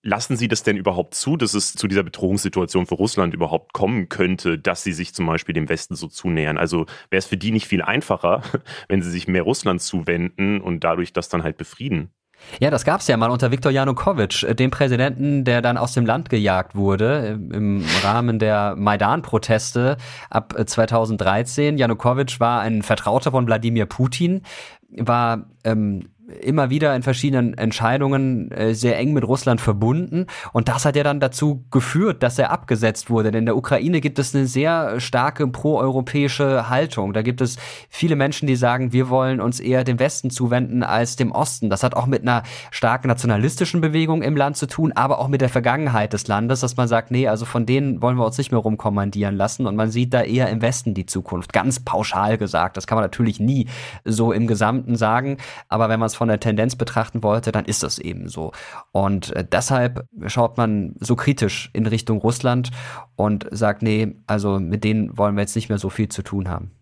Lassen 0.03 0.39
Sie 0.39 0.49
das 0.49 0.63
denn 0.63 0.79
überhaupt 0.79 1.15
zu, 1.15 1.37
dass 1.37 1.53
es 1.53 1.75
zu 1.75 1.87
dieser 1.87 2.03
Bedrohungssituation 2.03 2.87
für 2.87 2.95
Russland 2.95 3.35
überhaupt 3.35 3.75
kommen 3.75 4.09
könnte, 4.09 4.59
dass 4.59 4.83
sie 4.83 4.95
sich 4.95 5.13
zum 5.13 5.27
Beispiel 5.27 5.53
dem 5.53 5.69
Westen 5.69 5.95
so 5.95 6.09
zunähern? 6.09 6.57
Also 6.57 6.87
wäre 7.11 7.19
es 7.19 7.27
für 7.27 7.37
die 7.37 7.51
nicht 7.51 7.67
viel 7.67 7.83
einfacher, 7.83 8.43
wenn 8.89 9.03
sie 9.03 9.11
sich 9.11 9.29
mehr 9.29 9.43
Russland 9.43 9.83
zuwenden 9.83 10.63
und 10.63 10.85
dadurch 10.85 11.13
das 11.13 11.29
dann 11.29 11.43
halt 11.43 11.59
befrieden? 11.59 12.15
Ja, 12.59 12.71
das 12.71 12.85
gab 12.85 13.01
es 13.01 13.07
ja 13.07 13.17
mal 13.17 13.31
unter 13.31 13.51
Viktor 13.51 13.71
Janukowitsch, 13.71 14.45
äh, 14.45 14.55
dem 14.55 14.71
Präsidenten, 14.71 15.45
der 15.45 15.63
dann 15.63 15.77
aus 15.77 15.93
dem 15.93 16.07
Land 16.07 16.31
gejagt 16.31 16.75
wurde 16.75 17.39
äh, 17.53 17.57
im 17.57 17.85
Rahmen 18.03 18.39
der 18.39 18.75
Maidan-Proteste 18.77 19.97
ab 20.31 20.55
2013. 20.65 21.77
Äh, 21.77 21.81
Janukowitsch 21.81 22.41
war 22.41 22.61
ein 22.61 22.83
Vertrauter 22.83 23.31
von 23.31 23.47
Wladimir 23.47 23.87
Putin, 23.87 24.43
war 24.91 25.47
ähm, 25.65 26.09
immer 26.41 26.71
wieder 26.71 26.95
in 26.95 27.03
verschiedenen 27.03 27.55
Entscheidungen 27.55 28.51
äh, 28.51 28.75
sehr 28.75 28.99
eng 28.99 29.13
mit 29.13 29.27
Russland 29.27 29.61
verbunden. 29.61 30.27
Und 30.53 30.69
das 30.69 30.85
hat 30.85 30.97
ja 30.97 31.03
dann 31.03 31.21
dazu 31.21 31.65
geführt, 31.71 32.23
dass 32.23 32.39
er 32.39 32.51
abgesetzt 32.51 33.11
wurde. 33.11 33.31
Denn 33.31 33.41
in 33.41 33.47
der 33.47 33.57
Ukraine 33.57 34.01
gibt 34.01 34.19
es 34.19 34.35
eine 34.35 34.47
sehr 34.47 35.01
starke 35.01 35.47
proeuropäische 35.49 36.69
Haltung. 36.69 37.13
Da 37.13 37.23
gibt 37.23 37.41
es 37.41 37.57
viele 37.89 38.17
Menschen, 38.17 38.47
die 38.47 38.57
sagen, 38.57 38.93
wir 38.93 39.09
wollen 39.09 39.41
uns 39.41 39.61
eher 39.61 39.85
dem 39.85 39.99
Westen 39.99 40.31
zuwenden 40.31 40.83
als 40.83 41.17
dem 41.17 41.33
Osten. 41.33 41.71
Das 41.71 41.83
hat 41.83 41.95
auch 41.95 42.07
mit 42.07 42.23
einer 42.23 42.43
starken 42.71 43.09
nationalistischen 43.09 43.81
Bewegung 43.81 44.23
im 44.23 44.37
Land 44.37 44.57
zu 44.57 44.67
tun, 44.67 44.93
aber 44.93 45.19
auch 45.19 45.29
mit 45.29 45.41
der 45.41 45.49
Vergangenheit 45.49 46.13
des 46.13 46.29
Landes, 46.29 46.61
dass 46.61 46.77
man 46.77 46.89
sagt, 46.89 47.11
nee, 47.11 47.29
also 47.29 47.45
von 47.45 47.67
denen 47.67 48.03
wollen 48.03 48.17
wir 48.17 48.27
uns 48.27 48.39
nicht 48.39 48.53
mehr 48.53 48.61
rumkommandieren 48.61 49.37
lassen. 49.37 49.67
Und 49.67 49.77
man 49.77 49.91
sieht 49.91 50.15
da 50.15 50.23
eher 50.23 50.49
im 50.49 50.63
Westen 50.63 50.95
die 50.95 51.07
Zukunft. 51.07 51.53
Ganz 51.53 51.81
pauschal 51.81 52.39
gesagt. 52.39 52.77
Das 52.77 52.87
kann 52.87 52.97
man 52.97 53.05
natürlich 53.05 53.41
nie 53.41 53.67
so 54.05 54.33
im 54.33 54.47
Gesamten 54.47 54.97
sagen. 54.97 55.39
Aber 55.69 55.89
wenn 55.89 56.01
man 56.01 56.07
es 56.07 56.15
von 56.21 56.29
der 56.29 56.39
Tendenz 56.39 56.77
betrachten 56.77 57.23
wollte, 57.23 57.51
dann 57.51 57.65
ist 57.65 57.83
das 57.83 57.99
eben 57.99 58.29
so. 58.29 58.53
Und 58.93 59.35
äh, 59.35 59.43
deshalb 59.43 60.07
schaut 60.27 60.59
man 60.59 60.95
so 61.01 61.17
kritisch 61.17 61.71
in 61.73 61.87
Richtung 61.87 62.19
Russland 62.19 62.71
und 63.17 63.47
sagt, 63.51 63.81
nee, 63.81 64.17
also 64.27 64.61
mit 64.61 64.85
denen 64.85 65.17
wollen 65.17 65.35
wir 65.35 65.41
jetzt 65.41 65.57
nicht 65.57 65.71
mehr 65.71 65.79
so 65.79 65.89
viel 65.89 66.09
zu 66.09 66.21
tun 66.21 66.51
haben. 66.51 66.73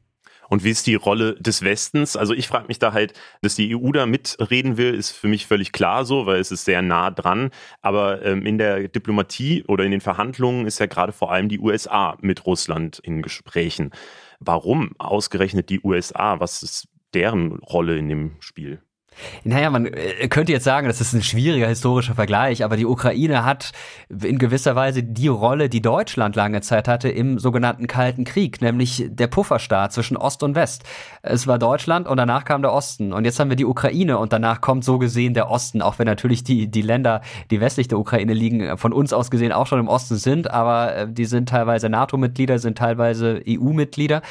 Und 0.49 0.65
wie 0.65 0.71
ist 0.71 0.89
die 0.89 0.97
Rolle 0.97 1.37
des 1.37 1.63
Westens? 1.63 2.17
Also 2.17 2.35
ich 2.35 2.49
frage 2.49 2.67
mich 2.67 2.81
da 2.81 2.93
halt, 2.93 3.13
dass 3.41 3.55
die 3.55 3.77
EU 3.77 3.93
da 3.93 4.07
mitreden 4.07 4.77
will, 4.77 4.93
ist 4.93 5.13
für 5.13 5.29
mich 5.29 5.47
völlig 5.47 5.71
klar 5.71 6.05
so, 6.05 6.27
weil 6.27 6.41
es 6.41 6.51
ist 6.51 6.65
sehr 6.65 6.83
nah 6.83 7.13
dran. 7.13 7.51
Aber 7.81 8.25
ähm, 8.25 8.45
in 8.45 8.59
der 8.59 8.89
Diplomatie 8.89 9.63
oder 9.69 9.85
in 9.85 9.93
den 9.93 10.01
Verhandlungen 10.01 10.67
ist 10.67 10.81
ja 10.81 10.87
gerade 10.87 11.13
vor 11.13 11.31
allem 11.31 11.49
die 11.49 11.61
USA 11.61 12.17
mit 12.23 12.45
Russland 12.45 12.99
in 12.99 13.23
Gesprächen. 13.23 13.93
Warum 14.41 14.97
ausgerechnet 14.99 15.71
die 15.71 15.81
USA? 15.85 16.41
Was 16.41 16.65
ist 16.65 16.89
deren 17.15 17.61
Rolle 17.61 17.97
in 17.99 18.09
dem 18.09 18.37
Spiel? 18.41 18.83
Naja, 19.45 19.71
man 19.71 19.87
äh, 19.87 20.29
könnte 20.29 20.53
jetzt 20.53 20.65
sagen, 20.65 20.87
das 20.87 21.01
ist 21.01 21.13
ein 21.13 21.23
schwieriger 21.23 21.69
historischer 21.69 22.15
Vergleich, 22.15 22.65
aber 22.65 22.77
die 22.77 22.87
Ukraine 22.87 23.45
hat 23.45 23.73
in 24.09 24.39
gewisser 24.39 24.77
Weise 24.77 25.03
die 25.03 25.29
Rolle, 25.29 25.69
die 25.69 25.83
Deutschland 25.83 26.37
lange 26.37 26.61
Zeit 26.61 26.89
hatte 26.89 27.09
im 27.09 27.39
sogenannten 27.39 27.87
Kalten 27.87 28.25
Krieg, 28.25 28.61
nämlich 28.61 29.07
der 29.09 29.27
Pufferstaat 29.27 29.93
zwischen 29.93 30.17
Ost 30.17 30.43
und 30.43 30.55
West. 30.55 30.85
Es 31.23 31.47
war 31.47 31.59
Deutschland 31.59 32.07
und 32.09 32.17
danach 32.17 32.45
kam 32.45 32.63
der 32.63 32.73
Osten. 32.73 33.13
Und 33.13 33.25
jetzt 33.25 33.39
haben 33.41 33.51
wir 33.51 33.57
die 33.57 33.65
Ukraine 33.65 34.19
und 34.19 34.33
danach 34.33 34.61
kommt 34.61 34.85
so 34.85 34.99
gesehen 34.99 35.35
der 35.35 35.51
Osten, 35.51 35.83
auch 35.83 35.99
wenn 35.99 36.07
natürlich 36.07 36.45
die, 36.45 36.71
die 36.71 36.83
Länder, 36.83 37.23
die 37.51 37.61
westlich 37.61 37.89
der 37.89 37.99
Ukraine 37.99 38.35
liegen, 38.35 38.77
von 38.79 38.93
uns 38.93 39.13
aus 39.13 39.31
gesehen 39.31 39.53
auch 39.53 39.67
schon 39.67 39.81
im 39.81 39.89
Osten 39.89 40.17
sind, 40.17 40.51
aber 40.51 40.95
äh, 40.95 41.09
die 41.11 41.25
sind 41.25 41.49
teilweise 41.49 41.89
NATO-Mitglieder, 41.89 42.59
sind 42.59 42.79
teilweise 42.79 43.43
EU-Mitglieder. 43.47 44.23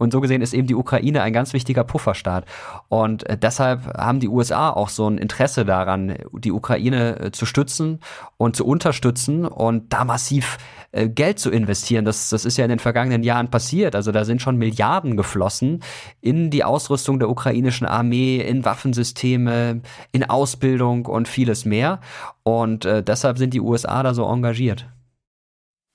Und 0.00 0.14
so 0.14 0.22
gesehen 0.22 0.40
ist 0.40 0.54
eben 0.54 0.66
die 0.66 0.74
Ukraine 0.74 1.20
ein 1.20 1.34
ganz 1.34 1.52
wichtiger 1.52 1.84
Pufferstaat. 1.84 2.46
Und 2.88 3.28
äh, 3.28 3.36
deshalb 3.36 3.84
haben 3.98 4.18
die 4.18 4.28
USA 4.28 4.70
auch 4.70 4.88
so 4.88 5.06
ein 5.06 5.18
Interesse 5.18 5.66
daran, 5.66 6.16
die 6.32 6.52
Ukraine 6.52 7.20
äh, 7.20 7.32
zu 7.32 7.44
stützen 7.44 8.00
und 8.38 8.56
zu 8.56 8.64
unterstützen 8.64 9.44
und 9.44 9.92
da 9.92 10.06
massiv 10.06 10.56
äh, 10.92 11.06
Geld 11.06 11.38
zu 11.38 11.50
investieren. 11.50 12.06
Das, 12.06 12.30
das 12.30 12.46
ist 12.46 12.56
ja 12.56 12.64
in 12.64 12.70
den 12.70 12.78
vergangenen 12.78 13.22
Jahren 13.22 13.50
passiert. 13.50 13.94
Also 13.94 14.10
da 14.10 14.24
sind 14.24 14.40
schon 14.40 14.56
Milliarden 14.56 15.18
geflossen 15.18 15.82
in 16.22 16.48
die 16.48 16.64
Ausrüstung 16.64 17.18
der 17.18 17.28
ukrainischen 17.28 17.86
Armee, 17.86 18.38
in 18.38 18.64
Waffensysteme, 18.64 19.82
in 20.12 20.24
Ausbildung 20.24 21.04
und 21.04 21.28
vieles 21.28 21.66
mehr. 21.66 22.00
Und 22.42 22.84
deshalb 22.84 23.36
sind 23.36 23.52
die 23.52 23.60
USA 23.60 24.02
da 24.02 24.14
so 24.14 24.24
engagiert. 24.24 24.86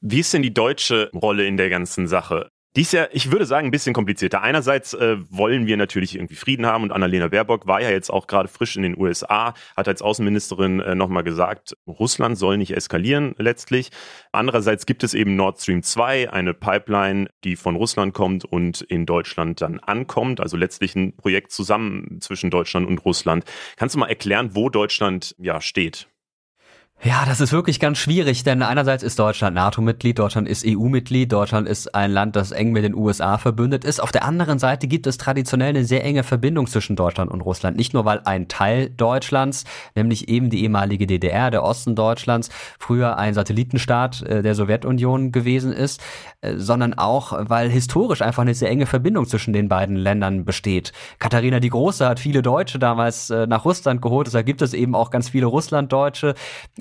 Wie 0.01 0.19
ist 0.19 0.31
denn 0.33 0.43
die 0.43 0.53
deutsche 0.53 1.09
Rolle 1.15 1.47
in 1.47 1.57
der 1.57 1.69
ganzen 1.69 2.07
Sache? 2.07 2.51
Dies 2.75 2.91
ja, 2.91 3.07
ich 3.13 3.31
würde 3.31 3.45
sagen, 3.45 3.69
ein 3.69 3.71
bisschen 3.71 3.93
komplizierter. 3.93 4.41
Einerseits 4.41 4.93
äh, 4.93 5.15
wollen 5.29 5.65
wir 5.65 5.77
natürlich 5.77 6.15
irgendwie 6.15 6.35
Frieden 6.35 6.65
haben 6.65 6.83
und 6.83 6.91
Annalena 6.91 7.29
Baerbock 7.29 7.67
war 7.67 7.81
ja 7.81 7.89
jetzt 7.89 8.09
auch 8.09 8.27
gerade 8.27 8.49
frisch 8.49 8.75
in 8.75 8.81
den 8.81 8.99
USA, 8.99 9.53
hat 9.77 9.87
als 9.87 10.01
Außenministerin 10.01 10.81
äh, 10.81 10.93
nochmal 10.93 11.23
gesagt, 11.23 11.77
Russland 11.87 12.37
soll 12.37 12.57
nicht 12.57 12.75
eskalieren 12.75 13.33
letztlich. 13.37 13.91
Andererseits 14.33 14.85
gibt 14.85 15.05
es 15.05 15.13
eben 15.13 15.37
Nord 15.37 15.61
Stream 15.61 15.83
2, 15.83 16.33
eine 16.33 16.53
Pipeline, 16.53 17.29
die 17.45 17.55
von 17.55 17.77
Russland 17.77 18.13
kommt 18.13 18.43
und 18.43 18.81
in 18.81 19.05
Deutschland 19.05 19.61
dann 19.61 19.79
ankommt, 19.79 20.41
also 20.41 20.57
letztlich 20.57 20.95
ein 20.95 21.15
Projekt 21.15 21.53
zusammen 21.53 22.19
zwischen 22.19 22.49
Deutschland 22.49 22.85
und 22.87 23.05
Russland. 23.05 23.45
Kannst 23.77 23.95
du 23.95 23.99
mal 23.99 24.09
erklären, 24.09 24.49
wo 24.53 24.69
Deutschland 24.69 25.33
ja 25.39 25.61
steht? 25.61 26.09
Ja, 27.03 27.23
das 27.23 27.39
ist 27.39 27.51
wirklich 27.51 27.79
ganz 27.79 27.99
schwierig, 27.99 28.43
denn 28.43 28.63
einerseits 28.63 29.03
ist 29.03 29.19
Deutschland 29.19 29.53
NATO-Mitglied, 29.53 30.17
Deutschland 30.17 30.47
ist 30.47 30.65
EU-Mitglied, 30.65 31.31
Deutschland 31.31 31.67
ist 31.67 31.93
ein 31.93 32.09
Land, 32.09 32.35
das 32.35 32.51
eng 32.51 32.71
mit 32.71 32.83
den 32.83 32.95
USA 32.95 33.37
verbündet 33.37 33.85
ist. 33.85 34.01
Auf 34.01 34.11
der 34.11 34.23
anderen 34.25 34.57
Seite 34.57 34.87
gibt 34.87 35.05
es 35.05 35.17
traditionell 35.17 35.69
eine 35.69 35.85
sehr 35.85 36.03
enge 36.03 36.23
Verbindung 36.23 36.65
zwischen 36.65 36.95
Deutschland 36.95 37.29
und 37.29 37.41
Russland. 37.41 37.77
Nicht 37.77 37.93
nur, 37.93 38.05
weil 38.05 38.21
ein 38.25 38.47
Teil 38.47 38.89
Deutschlands, 38.89 39.65
nämlich 39.93 40.29
eben 40.29 40.49
die 40.49 40.63
ehemalige 40.63 41.05
DDR, 41.05 41.51
der 41.51 41.63
Osten 41.63 41.95
Deutschlands, 41.95 42.49
früher 42.79 43.17
ein 43.19 43.35
Satellitenstaat 43.35 44.23
äh, 44.23 44.41
der 44.41 44.55
Sowjetunion 44.55 45.31
gewesen 45.31 45.73
ist, 45.73 46.01
äh, 46.41 46.55
sondern 46.55 46.95
auch, 46.95 47.33
weil 47.37 47.69
historisch 47.69 48.23
einfach 48.23 48.41
eine 48.41 48.55
sehr 48.55 48.69
enge 48.69 48.87
Verbindung 48.87 49.27
zwischen 49.27 49.53
den 49.53 49.69
beiden 49.69 49.95
Ländern 49.95 50.43
besteht. 50.43 50.91
Katharina 51.19 51.59
die 51.59 51.69
Große 51.69 52.07
hat 52.07 52.19
viele 52.19 52.41
Deutsche 52.41 52.79
damals 52.79 53.29
äh, 53.29 53.45
nach 53.45 53.63
Russland 53.63 54.01
geholt, 54.01 54.25
deshalb 54.25 54.47
gibt 54.47 54.63
es 54.63 54.73
eben 54.73 54.95
auch 54.95 55.11
ganz 55.11 55.29
viele 55.29 55.45
Russlanddeutsche 55.45 56.33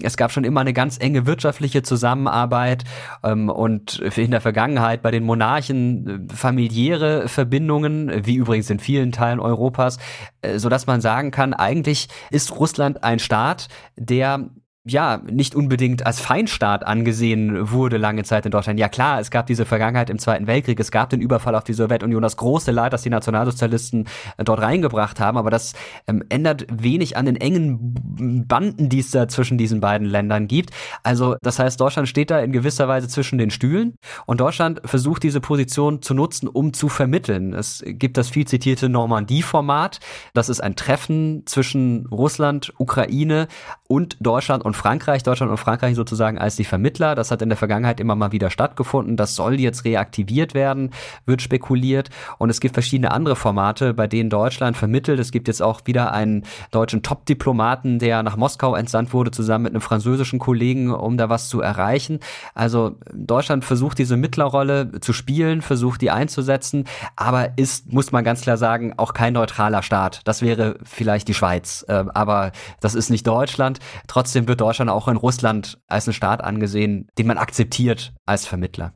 es 0.05 0.17
gab 0.17 0.33
schon 0.33 0.45
immer 0.45 0.61
eine 0.61 0.73
ganz 0.73 0.99
enge 0.99 1.27
wirtschaftliche 1.27 1.83
Zusammenarbeit 1.83 2.85
ähm, 3.23 3.49
und 3.49 3.99
in 4.17 4.31
der 4.31 4.41
Vergangenheit 4.41 5.03
bei 5.03 5.11
den 5.11 5.25
Monarchen 5.25 6.29
äh, 6.31 6.35
familiäre 6.35 7.29
Verbindungen, 7.29 8.27
wie 8.27 8.37
übrigens 8.37 8.71
in 8.71 8.79
vielen 8.79 9.13
Teilen 9.13 9.41
Europas, 9.41 9.99
äh, 10.43 10.59
so 10.59 10.69
dass 10.69 10.87
man 10.87 11.01
sagen 11.01 11.31
kann, 11.31 11.55
eigentlich 11.55 12.09
ist 12.31 12.59
Russland 12.59 13.03
ein 13.03 13.19
Staat, 13.19 13.69
der 13.97 14.51
ja, 14.87 15.23
nicht 15.31 15.55
unbedingt 15.55 16.05
als 16.05 16.21
Feindstaat 16.21 16.87
angesehen 16.87 17.71
wurde 17.71 17.97
lange 17.97 18.23
Zeit 18.23 18.45
in 18.45 18.53
Deutschland. 18.53 18.79
Ja 18.79 18.91
klar, 18.91 19.19
es 19.19 19.31
gab 19.31 19.47
diese 19.47 19.65
Vergangenheit 19.65 20.11
im 20.11 20.19
Zweiten 20.19 20.47
Weltkrieg, 20.47 20.79
es 20.79 20.91
gab 20.91 21.09
den 21.09 21.23
Überfall 21.23 21.55
auf 21.55 21.65
die 21.65 21.73
Sowjetunion, 21.73 22.21
das 22.21 22.37
große 22.37 22.71
Leid, 22.71 22.93
das 22.93 23.01
die 23.01 23.09
Nationalsozialisten 23.09 24.07
äh, 24.37 24.45
dort 24.45 24.61
reingebracht 24.61 25.21
haben, 25.21 25.39
aber 25.39 25.49
das 25.49 25.73
ähm, 26.07 26.23
ändert 26.29 26.67
wenig 26.71 27.17
an 27.17 27.25
den 27.25 27.37
engen 27.37 28.45
Banden, 28.47 28.91
die 28.91 28.99
es 28.99 29.11
da 29.11 29.27
zwischen 29.27 29.57
diesen 29.57 29.81
beiden 29.81 30.07
Ländern 30.07 30.49
gibt. 30.49 30.71
Also 31.03 31.37
das 31.41 31.59
heißt, 31.59 31.81
Deutschland 31.81 32.07
steht 32.07 32.31
da 32.31 32.41
in 32.41 32.53
gewisser 32.53 32.87
Weise 32.87 33.09
zwischen 33.09 33.39
den 33.39 33.51
Stühlen 33.51 33.95
und 34.27 34.41
Deutschland 34.41 34.83
versucht 34.85 35.23
diese 35.23 35.41
Position 35.41 36.03
zu 36.03 36.13
nutzen, 36.13 36.47
um 36.47 36.75
zu 36.75 36.91
vermitteln. 36.91 37.55
Es 37.55 37.83
gibt 37.87 38.19
das 38.19 38.29
viel 38.29 38.47
zitierte 38.47 38.91
Normandie-Format, 38.91 40.01
das 40.35 40.51
ist 40.51 40.61
ein 40.61 40.77
Treffen 40.77 41.45
zwischen 41.47 42.07
Russland, 42.09 42.75
Ukraine 42.77 43.49
und 43.89 44.19
Deutschland 44.21 44.63
und 44.63 44.74
und 44.75 44.81
Frankreich, 44.81 45.23
Deutschland 45.23 45.51
und 45.51 45.59
Frankreich 45.59 45.95
sozusagen 45.95 46.37
als 46.37 46.57
die 46.57 46.65
Vermittler. 46.65 47.15
Das 47.15 47.31
hat 47.31 47.43
in 47.43 47.49
der 47.49 47.57
Vergangenheit 47.57 48.01
immer 48.01 48.17
mal 48.17 48.33
wieder 48.33 48.51
stattgefunden. 48.51 49.17
Das 49.17 49.37
soll 49.37 49.61
jetzt 49.61 49.85
reaktiviert 49.85 50.55
werden, 50.55 50.91
wird 51.27 51.43
spekuliert. 51.43 52.11
Und 52.39 52.51
es 52.51 52.61
gibt 52.61 52.75
verschiedene 52.75 53.13
andere 53.13 53.37
Formate, 53.37 53.95
bei 53.95 54.07
denen 54.07 54.31
Deutschland 54.31 54.77
vermittelt. 54.77 55.21
Es 55.21 55.31
gibt 55.31 55.49
jetzt 55.49 55.63
auch 55.63 55.83
wieder 55.85 56.13
einen 56.13 56.45
deutschen 56.73 57.03
Top-Diplomaten, 57.03 57.99
der 57.99 58.23
nach 58.23 58.37
Moskau 58.37 58.75
entsandt 58.75 59.13
wurde, 59.13 59.31
zusammen 59.31 59.65
mit 59.65 59.73
einem 59.73 59.81
französischen 59.81 60.39
Kollegen, 60.39 60.91
um 60.91 61.17
da 61.17 61.29
was 61.29 61.49
zu 61.49 61.61
erreichen. 61.61 62.19
Also 62.55 62.97
Deutschland 63.13 63.65
versucht 63.65 63.99
diese 63.99 64.17
Mittlerrolle 64.17 65.01
zu 65.01 65.13
spielen, 65.13 65.63
versucht 65.63 66.01
die 66.01 66.11
einzusetzen, 66.11 66.85
aber 67.15 67.57
ist, 67.57 67.93
muss 67.93 68.11
man 68.11 68.25
ganz 68.25 68.41
klar 68.41 68.57
sagen, 68.57 68.95
auch 68.97 69.15
kein 69.15 69.35
neutraler 69.35 69.83
Staat. 69.83 70.23
Das 70.25 70.43
wäre 70.43 70.77
vielleicht 70.83 71.29
die 71.29 71.35
Schweiz, 71.35 71.85
ähm, 71.89 72.11
aber 72.13 72.51
das 72.81 72.95
ist 72.95 73.11
nicht 73.11 73.27
Deutschland. 73.27 73.79
Trotzdem 74.09 74.49
wird 74.49 74.64
Deutschland 74.65 74.91
auch 74.91 75.09
in 75.09 75.17
Russland 75.17 75.79
als 75.87 76.07
einen 76.07 76.15
Staat 76.15 76.43
angesehen, 76.43 77.09
den 77.19 77.27
man 77.27 77.39
akzeptiert 77.39 78.15
als 78.25 78.47
Vermittler. 78.47 78.95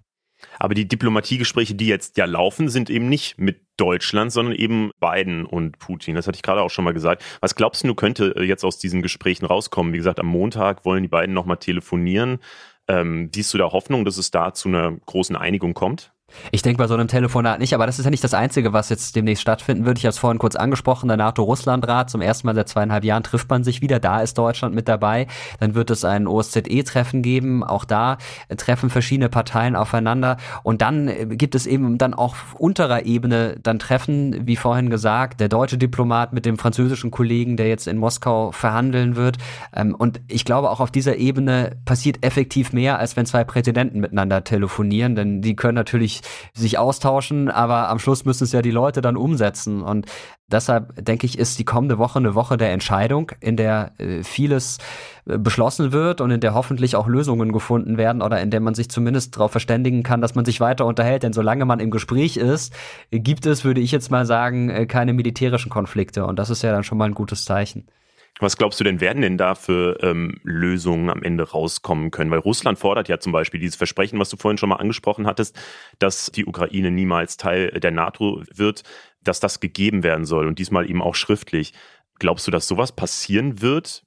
Aber 0.59 0.74
die 0.74 0.87
Diplomatiegespräche, 0.87 1.74
die 1.74 1.88
jetzt 1.88 2.16
ja 2.16 2.24
laufen, 2.24 2.68
sind 2.68 2.90
eben 2.90 3.09
nicht 3.09 3.38
mit 3.38 3.62
Deutschland, 3.76 4.33
sondern 4.33 4.54
eben 4.54 4.90
Biden 5.00 5.44
und 5.44 5.78
Putin. 5.78 6.14
Das 6.14 6.26
hatte 6.26 6.37
ich 6.37 6.42
gerade 6.42 6.62
auch 6.62 6.70
schon 6.70 6.85
mal 6.85 6.94
gesagt. 6.94 7.24
Was 7.40 7.54
glaubst 7.54 7.85
du, 7.85 7.94
könnte 7.94 8.35
äh, 8.37 8.44
jetzt 8.44 8.64
aus 8.64 8.78
diesen 8.78 9.02
Gesprächen 9.02 9.46
rauskommen? 9.46 9.92
Wie 9.92 9.98
gesagt, 9.98 10.20
am 10.20 10.26
Montag 10.26 10.85
wollen 10.85 11.02
die 11.02 11.09
beiden 11.09 11.35
nochmal 11.35 11.59
telefonieren. 11.59 12.38
Ähm, 12.87 13.31
siehst 13.35 13.52
du 13.52 13.59
da 13.59 13.72
Hoffnung, 13.72 14.04
dass 14.04 14.16
es 14.16 14.31
da 14.31 14.54
zu 14.54 14.68
einer 14.68 14.92
großen 15.07 15.37
Einigung 15.37 15.74
kommt? 15.74 16.12
Ich 16.52 16.62
denke 16.62 16.78
bei 16.78 16.86
so 16.86 16.94
einem 16.94 17.08
Telefonat 17.08 17.58
nicht, 17.58 17.74
aber 17.74 17.86
das 17.86 17.98
ist 17.98 18.04
ja 18.04 18.10
nicht 18.10 18.24
das 18.24 18.34
Einzige, 18.34 18.72
was 18.72 18.88
jetzt 18.88 19.16
demnächst 19.16 19.42
stattfinden 19.42 19.86
wird. 19.86 19.98
Ich 19.98 20.04
habe 20.04 20.10
es 20.10 20.18
vorhin 20.18 20.38
kurz 20.38 20.56
angesprochen, 20.56 21.08
der 21.08 21.16
NATO-Russland-Rat, 21.16 22.10
zum 22.10 22.20
ersten 22.20 22.46
Mal 22.46 22.54
seit 22.54 22.68
zweieinhalb 22.68 23.04
Jahren 23.04 23.22
trifft 23.22 23.48
man 23.50 23.64
sich 23.64 23.80
wieder, 23.80 23.98
da 23.98 24.20
ist 24.20 24.36
Deutschland 24.38 24.74
mit 24.74 24.88
dabei. 24.88 25.26
Dann 25.60 25.74
wird 25.74 25.90
es 25.90 26.04
ein 26.04 26.26
OSZE-Treffen 26.26 27.22
geben, 27.22 27.64
auch 27.64 27.84
da 27.84 28.18
treffen 28.56 28.90
verschiedene 28.90 29.28
Parteien 29.28 29.76
aufeinander. 29.76 30.36
Und 30.62 30.82
dann 30.82 31.10
gibt 31.36 31.54
es 31.54 31.66
eben 31.66 31.98
dann 31.98 32.14
auch 32.14 32.36
unterer 32.54 33.04
Ebene 33.06 33.56
dann 33.62 33.78
Treffen, 33.78 34.46
wie 34.46 34.56
vorhin 34.56 34.90
gesagt, 34.90 35.40
der 35.40 35.48
deutsche 35.48 35.78
Diplomat 35.78 36.32
mit 36.32 36.46
dem 36.46 36.58
französischen 36.58 37.10
Kollegen, 37.10 37.56
der 37.56 37.68
jetzt 37.68 37.86
in 37.86 37.98
Moskau 37.98 38.52
verhandeln 38.52 39.16
wird. 39.16 39.38
Ähm, 39.74 39.94
und 39.94 40.20
ich 40.28 40.44
glaube, 40.44 40.70
auch 40.70 40.80
auf 40.80 40.90
dieser 40.90 41.16
Ebene 41.16 41.76
passiert 41.84 42.24
effektiv 42.24 42.72
mehr, 42.72 42.98
als 42.98 43.16
wenn 43.16 43.26
zwei 43.26 43.44
Präsidenten 43.44 44.00
miteinander 44.00 44.44
telefonieren, 44.44 45.14
denn 45.14 45.42
die 45.42 45.56
können 45.56 45.74
natürlich 45.74 46.17
sich 46.54 46.78
austauschen, 46.78 47.50
aber 47.50 47.88
am 47.88 47.98
Schluss 47.98 48.24
müssen 48.24 48.44
es 48.44 48.52
ja 48.52 48.62
die 48.62 48.70
Leute 48.70 49.00
dann 49.00 49.16
umsetzen. 49.16 49.83
Und 49.83 50.07
deshalb 50.50 51.04
denke 51.04 51.26
ich, 51.26 51.38
ist 51.38 51.59
die 51.59 51.64
kommende 51.64 51.98
Woche 51.98 52.18
eine 52.18 52.35
Woche 52.35 52.57
der 52.57 52.72
Entscheidung, 52.72 53.33
in 53.40 53.57
der 53.57 53.92
äh, 53.98 54.22
vieles 54.22 54.78
äh, 55.26 55.38
beschlossen 55.38 55.92
wird 55.92 56.20
und 56.20 56.31
in 56.31 56.40
der 56.40 56.54
hoffentlich 56.54 56.96
auch 56.96 57.07
Lösungen 57.07 57.52
gefunden 57.52 57.96
werden 57.98 58.22
oder 58.22 58.40
in 58.40 58.50
der 58.50 58.61
man 58.61 58.74
sich 58.74 58.88
zumindest 58.90 59.37
darauf 59.37 59.50
verständigen 59.50 60.02
kann, 60.02 60.20
dass 60.20 60.35
man 60.35 60.44
sich 60.44 60.61
weiter 60.61 60.87
unterhält. 60.87 61.22
Denn 61.22 61.33
solange 61.33 61.64
man 61.64 61.81
im 61.81 61.90
Gespräch 61.90 62.37
ist, 62.37 62.74
gibt 63.11 63.46
es, 63.46 63.64
würde 63.64 63.81
ich 63.81 63.92
jetzt 63.92 64.11
mal 64.11 64.26
sagen, 64.26 64.70
äh, 64.70 64.87
keine 64.87 65.12
militärischen 65.12 65.70
Konflikte. 65.70 66.26
Und 66.26 66.38
das 66.38 66.50
ist 66.50 66.62
ja 66.62 66.72
dann 66.72 66.85
schon 66.85 66.98
mal 66.98 67.07
ein 67.07 67.14
gutes 67.14 67.44
Zeichen. 67.44 67.87
Was 68.40 68.57
glaubst 68.57 68.79
du 68.79 68.85
denn, 68.85 69.01
werden 69.01 69.22
denn 69.22 69.38
da 69.38 69.55
für 69.55 69.98
ähm, 70.03 70.40
Lösungen 70.42 71.11
am 71.11 71.22
Ende 71.22 71.51
rauskommen 71.51 72.11
können? 72.11 72.31
Weil 72.31 72.38
Russland 72.38 72.79
fordert 72.79 73.09
ja 73.09 73.18
zum 73.18 73.33
Beispiel 73.33 73.61
dieses 73.61 73.77
Versprechen, 73.77 74.18
was 74.18 74.31
du 74.31 74.37
vorhin 74.37 74.59
schon 74.59 74.68
mal 74.68 74.77
angesprochen 74.77 75.27
hattest, 75.27 75.59
dass 75.98 76.31
die 76.31 76.46
Ukraine 76.46 76.90
niemals 76.90 77.37
Teil 77.37 77.70
der 77.70 77.90
NATO 77.90 78.42
wird, 78.55 78.83
dass 79.22 79.40
das 79.40 79.61
gegeben 79.61 80.03
werden 80.03 80.24
soll 80.24 80.46
und 80.46 80.59
diesmal 80.59 80.88
eben 80.88 81.03
auch 81.03 81.14
schriftlich. 81.14 81.72
Glaubst 82.18 82.46
du, 82.46 82.51
dass 82.51 82.66
sowas 82.66 82.92
passieren 82.92 83.61
wird? 83.61 84.05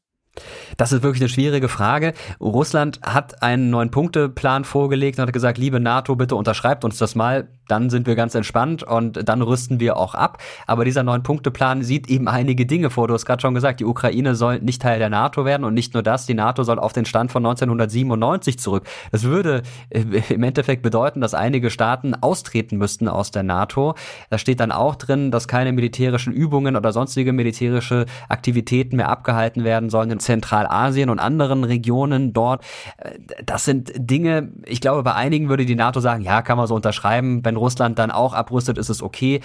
Das 0.78 0.94
ist 0.94 1.04
wirklich 1.04 1.22
eine 1.22 1.30
schwierige 1.30 1.68
Frage. 1.68 2.14
Russland 2.40 3.02
hat 3.04 3.44
einen 3.44 3.70
Neun-Punkte-Plan 3.70 4.64
vorgelegt 4.64 5.20
und 5.20 5.24
hat 5.26 5.34
gesagt, 5.34 5.58
liebe 5.58 5.80
NATO, 5.80 6.16
bitte 6.16 6.36
unterschreibt 6.36 6.86
uns 6.86 6.98
das 6.98 7.16
mal 7.16 7.50
dann 7.72 7.90
sind 7.90 8.06
wir 8.06 8.16
ganz 8.16 8.36
entspannt 8.36 8.84
und 8.84 9.28
dann 9.28 9.42
rüsten 9.42 9.80
wir 9.80 9.96
auch 9.96 10.14
ab. 10.14 10.40
Aber 10.68 10.84
dieser 10.84 11.04
Neun-Punkte-Plan 11.04 11.84
sieht 11.84 12.10
eben 12.10 12.28
einige 12.28 12.66
Dinge 12.66 12.90
vor. 12.90 13.08
Du 13.08 13.14
hast 13.14 13.26
gerade 13.26 13.42
schon 13.42 13.54
gesagt, 13.54 13.80
die 13.80 13.86
Ukraine 13.86 14.36
soll 14.36 14.60
nicht 14.60 14.82
Teil 14.82 15.00
der 15.00 15.10
NATO 15.10 15.46
werden 15.46 15.64
und 15.64 15.74
nicht 15.74 15.94
nur 15.94 16.04
das, 16.04 16.26
die 16.26 16.34
NATO 16.34 16.64
soll 16.64 16.80
auf 16.80 16.92
den 16.92 17.06
Stand 17.06 17.32
von 17.32 17.46
1997 17.46 18.60
zurück. 18.60 18.84
Das 19.12 19.24
würde 19.24 19.62
äh, 19.90 20.04
im 20.30 20.44
Endeffekt 20.44 20.82
bedeuten, 20.82 21.22
dass 21.22 21.34
einige 21.34 21.70
Staaten 21.70 22.14
austreten 22.14 22.78
müssten 22.78 23.08
aus 23.08 23.32
der 23.32 23.44
NATO. 23.44 23.96
Da 24.30 24.38
steht 24.38 24.60
dann 24.60 24.74
auch 24.74 24.96
drin, 24.96 25.32
dass 25.32 25.48
keine 25.48 25.72
militärischen 25.72 26.34
Übungen 26.34 26.76
oder 26.76 26.92
sonstige 26.92 27.32
militärische 27.32 28.06
Aktivitäten 28.28 28.98
mehr 28.98 29.10
abgehalten 29.10 29.64
werden 29.64 29.90
sollen 29.90 30.12
in 30.12 30.20
Zentralasien 30.20 31.10
und 31.10 31.20
anderen 31.20 31.64
Regionen 31.64 32.34
dort. 32.34 32.64
Äh, 32.98 33.18
das 33.46 33.64
sind 33.64 33.94
Dinge, 33.96 34.52
ich 34.66 34.82
glaube, 34.82 35.04
bei 35.04 35.14
einigen 35.14 35.48
würde 35.48 35.66
die 35.66 35.76
NATO 35.76 36.02
sagen, 36.02 36.22
ja, 36.22 36.42
kann 36.42 36.58
man 36.58 36.68
so 36.68 36.76
unterschreiben, 36.76 37.46
wenn 37.46 37.61
Russland 37.62 37.98
dann 38.00 38.12
auch 38.12 38.34
abrüstet, 38.34 38.78
ist 38.78 38.90
es 38.90 39.02
okay. 39.02 39.40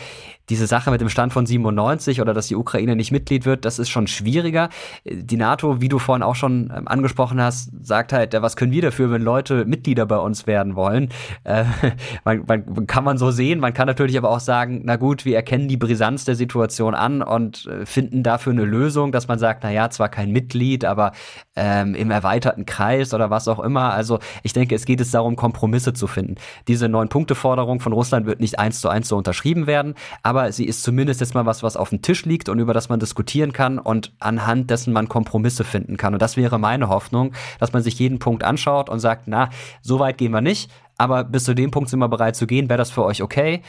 Diese 0.48 0.66
Sache 0.66 0.90
mit 0.90 1.00
dem 1.00 1.08
Stand 1.08 1.32
von 1.32 1.44
97 1.44 2.20
oder 2.20 2.34
dass 2.34 2.46
die 2.46 2.56
Ukraine 2.56 2.94
nicht 2.94 3.10
Mitglied 3.10 3.46
wird, 3.46 3.64
das 3.64 3.78
ist 3.78 3.88
schon 3.88 4.06
schwieriger. 4.06 4.68
Die 5.04 5.36
NATO, 5.36 5.80
wie 5.80 5.88
du 5.88 5.98
vorhin 5.98 6.22
auch 6.22 6.36
schon 6.36 6.72
ähm, 6.74 6.86
angesprochen 6.86 7.40
hast, 7.40 7.70
sagt 7.82 8.12
halt, 8.12 8.34
was 8.40 8.56
können 8.56 8.72
wir 8.72 8.82
dafür, 8.82 9.10
wenn 9.10 9.22
Leute 9.22 9.64
Mitglieder 9.64 10.06
bei 10.06 10.18
uns 10.18 10.46
werden 10.46 10.76
wollen? 10.76 11.10
Äh, 11.44 11.64
man, 12.24 12.44
man, 12.46 12.86
kann 12.86 13.04
man 13.04 13.18
so 13.18 13.30
sehen, 13.30 13.58
man 13.60 13.74
kann 13.74 13.86
natürlich 13.86 14.16
aber 14.16 14.30
auch 14.30 14.40
sagen, 14.40 14.82
na 14.84 14.96
gut, 14.96 15.24
wir 15.24 15.36
erkennen 15.36 15.68
die 15.68 15.76
Brisanz 15.76 16.24
der 16.24 16.36
Situation 16.36 16.94
an 16.94 17.22
und 17.22 17.66
äh, 17.66 17.86
finden 17.86 18.22
dafür 18.22 18.52
eine 18.52 18.64
Lösung, 18.64 19.12
dass 19.12 19.28
man 19.28 19.38
sagt, 19.38 19.64
na 19.64 19.70
ja, 19.70 19.90
zwar 19.90 20.08
kein 20.08 20.30
Mitglied, 20.30 20.84
aber 20.84 21.12
ähm, 21.56 21.94
im 21.94 22.10
erweiterten 22.10 22.66
Kreis 22.66 23.14
oder 23.14 23.30
was 23.30 23.48
auch 23.48 23.58
immer. 23.58 23.92
Also 23.92 24.20
ich 24.42 24.52
denke, 24.52 24.74
es 24.74 24.84
geht 24.84 25.00
jetzt 25.00 25.14
darum, 25.14 25.36
Kompromisse 25.36 25.92
zu 25.92 26.06
finden. 26.06 26.36
Diese 26.68 26.88
neun 26.88 27.08
Punkte 27.08 27.34
Forderung 27.34 27.80
von 27.80 27.92
Russland 27.92 28.26
wird 28.26 28.40
nicht 28.40 28.58
eins 28.58 28.80
zu 28.80 28.88
eins 28.88 29.08
so 29.08 29.16
unterschrieben 29.16 29.66
werden, 29.66 29.94
aber 30.22 30.35
sie 30.50 30.64
ist 30.66 30.82
zumindest 30.82 31.20
jetzt 31.20 31.34
mal 31.34 31.46
was, 31.46 31.62
was 31.62 31.76
auf 31.76 31.90
dem 31.90 32.02
Tisch 32.02 32.24
liegt 32.24 32.48
und 32.48 32.58
über 32.58 32.74
das 32.74 32.88
man 32.88 33.00
diskutieren 33.00 33.52
kann 33.52 33.78
und 33.78 34.12
anhand 34.18 34.70
dessen 34.70 34.92
man 34.92 35.08
Kompromisse 35.08 35.64
finden 35.64 35.96
kann. 35.96 36.14
Und 36.14 36.22
das 36.22 36.36
wäre 36.36 36.58
meine 36.58 36.88
Hoffnung, 36.88 37.32
dass 37.58 37.72
man 37.72 37.82
sich 37.82 37.98
jeden 37.98 38.18
Punkt 38.18 38.44
anschaut 38.44 38.88
und 38.88 39.00
sagt, 39.00 39.24
na, 39.26 39.50
so 39.82 39.98
weit 39.98 40.18
gehen 40.18 40.32
wir 40.32 40.40
nicht, 40.40 40.70
aber 40.98 41.24
bis 41.24 41.44
zu 41.44 41.54
dem 41.54 41.70
Punkt 41.70 41.90
sind 41.90 41.98
wir 41.98 42.08
bereit 42.08 42.36
zu 42.36 42.46
gehen, 42.46 42.68
wäre 42.68 42.78
das 42.78 42.90
für 42.90 43.04
euch 43.04 43.22
okay? 43.22 43.62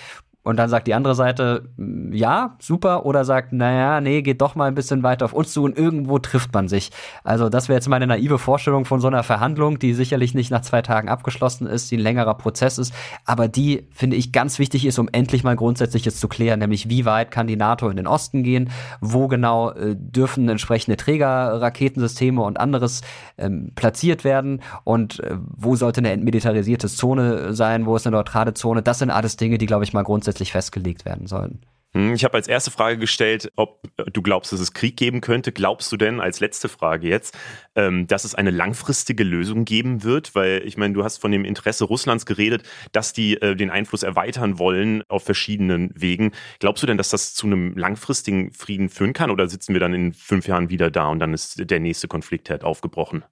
Und 0.47 0.55
dann 0.55 0.69
sagt 0.69 0.87
die 0.87 0.93
andere 0.93 1.13
Seite, 1.13 1.67
mm, 1.75 2.13
ja, 2.13 2.55
super, 2.59 3.05
oder 3.05 3.25
sagt, 3.25 3.51
naja, 3.51 3.99
nee, 3.99 4.21
geht 4.21 4.39
doch 4.39 4.55
mal 4.55 4.69
ein 4.69 4.75
bisschen 4.75 5.03
weiter 5.03 5.25
auf 5.25 5.33
uns 5.33 5.51
zu 5.51 5.63
und 5.63 5.77
irgendwo 5.77 6.19
trifft 6.19 6.53
man 6.53 6.69
sich. 6.69 6.91
Also 7.25 7.49
das 7.49 7.67
wäre 7.67 7.75
jetzt 7.75 7.89
meine 7.89 8.07
naive 8.07 8.39
Vorstellung 8.39 8.85
von 8.85 9.01
so 9.01 9.07
einer 9.07 9.23
Verhandlung, 9.23 9.77
die 9.77 9.93
sicherlich 9.93 10.33
nicht 10.33 10.49
nach 10.49 10.61
zwei 10.61 10.81
Tagen 10.81 11.09
abgeschlossen 11.09 11.67
ist, 11.67 11.91
die 11.91 11.97
ein 11.97 12.01
längerer 12.01 12.35
Prozess 12.35 12.77
ist, 12.77 12.93
aber 13.25 13.49
die, 13.49 13.87
finde 13.91 14.15
ich, 14.15 14.31
ganz 14.31 14.57
wichtig 14.57 14.85
ist, 14.85 14.97
um 14.99 15.09
endlich 15.11 15.43
mal 15.43 15.57
Grundsätzliches 15.57 16.17
zu 16.17 16.29
klären, 16.29 16.59
nämlich 16.59 16.87
wie 16.87 17.03
weit 17.03 17.29
kann 17.29 17.47
die 17.47 17.57
NATO 17.57 17.89
in 17.89 17.97
den 17.97 18.07
Osten 18.07 18.43
gehen, 18.43 18.69
wo 19.01 19.27
genau 19.27 19.71
äh, 19.71 19.97
dürfen 19.97 20.47
entsprechende 20.47 20.95
Trägerraketensysteme 20.95 22.41
und 22.41 22.57
anderes 22.57 23.01
ähm, 23.37 23.73
platziert 23.75 24.23
werden? 24.23 24.61
Und 24.85 25.19
äh, 25.19 25.35
wo 25.57 25.75
sollte 25.75 25.99
eine 25.99 26.11
entmilitarisierte 26.11 26.87
Zone 26.87 27.53
sein, 27.53 27.85
wo 27.85 27.97
ist 27.97 28.07
eine 28.07 28.15
neutrale 28.15 28.53
Zone. 28.53 28.81
Das 28.81 28.99
sind 28.99 29.09
alles 29.09 29.35
Dinge, 29.35 29.57
die, 29.57 29.65
glaube 29.65 29.83
ich, 29.83 29.91
mal 29.91 30.03
grundsätzlich 30.03 30.36
grundsätzlich 30.37 30.51
festgelegt 30.51 31.05
werden 31.05 31.27
sollen. 31.27 31.65
Hm, 31.93 32.13
ich 32.13 32.25
habe 32.25 32.35
als 32.35 32.49
erste 32.49 32.69
Frage 32.69 32.97
gestellt, 32.97 33.49
ob 33.55 33.81
du 34.11 34.21
glaubst, 34.21 34.51
dass 34.51 34.59
es 34.59 34.73
Krieg 34.73 34.97
geben 34.97 35.21
könnte. 35.21 35.53
Glaubst 35.53 35.89
du 35.91 35.97
denn, 35.97 36.19
als 36.19 36.41
letzte 36.41 36.67
Frage 36.67 37.07
jetzt, 37.07 37.35
ähm, 37.75 38.07
dass 38.07 38.25
es 38.25 38.35
eine 38.35 38.51
langfristige 38.51 39.23
Lösung 39.23 39.63
geben 39.63 40.03
wird? 40.03 40.35
Weil 40.35 40.63
ich 40.65 40.77
meine, 40.77 40.93
du 40.93 41.03
hast 41.03 41.17
von 41.17 41.31
dem 41.31 41.45
Interesse 41.45 41.85
Russlands 41.85 42.25
geredet, 42.25 42.63
dass 42.91 43.13
die 43.13 43.41
äh, 43.41 43.55
den 43.55 43.69
Einfluss 43.69 44.03
erweitern 44.03 44.59
wollen 44.59 45.01
auf 45.07 45.23
verschiedenen 45.23 45.91
Wegen. 45.95 46.33
Glaubst 46.59 46.83
du 46.83 46.87
denn, 46.87 46.97
dass 46.97 47.09
das 47.09 47.33
zu 47.33 47.47
einem 47.47 47.75
langfristigen 47.77 48.51
Frieden 48.51 48.89
führen 48.89 49.13
kann? 49.13 49.31
Oder 49.31 49.47
sitzen 49.47 49.73
wir 49.73 49.79
dann 49.79 49.93
in 49.93 50.13
fünf 50.13 50.47
Jahren 50.47 50.69
wieder 50.69 50.91
da 50.91 51.07
und 51.07 51.19
dann 51.19 51.33
ist 51.33 51.69
der 51.71 51.79
nächste 51.79 52.09
Konfliktherd 52.09 52.65
aufgebrochen? 52.65 53.23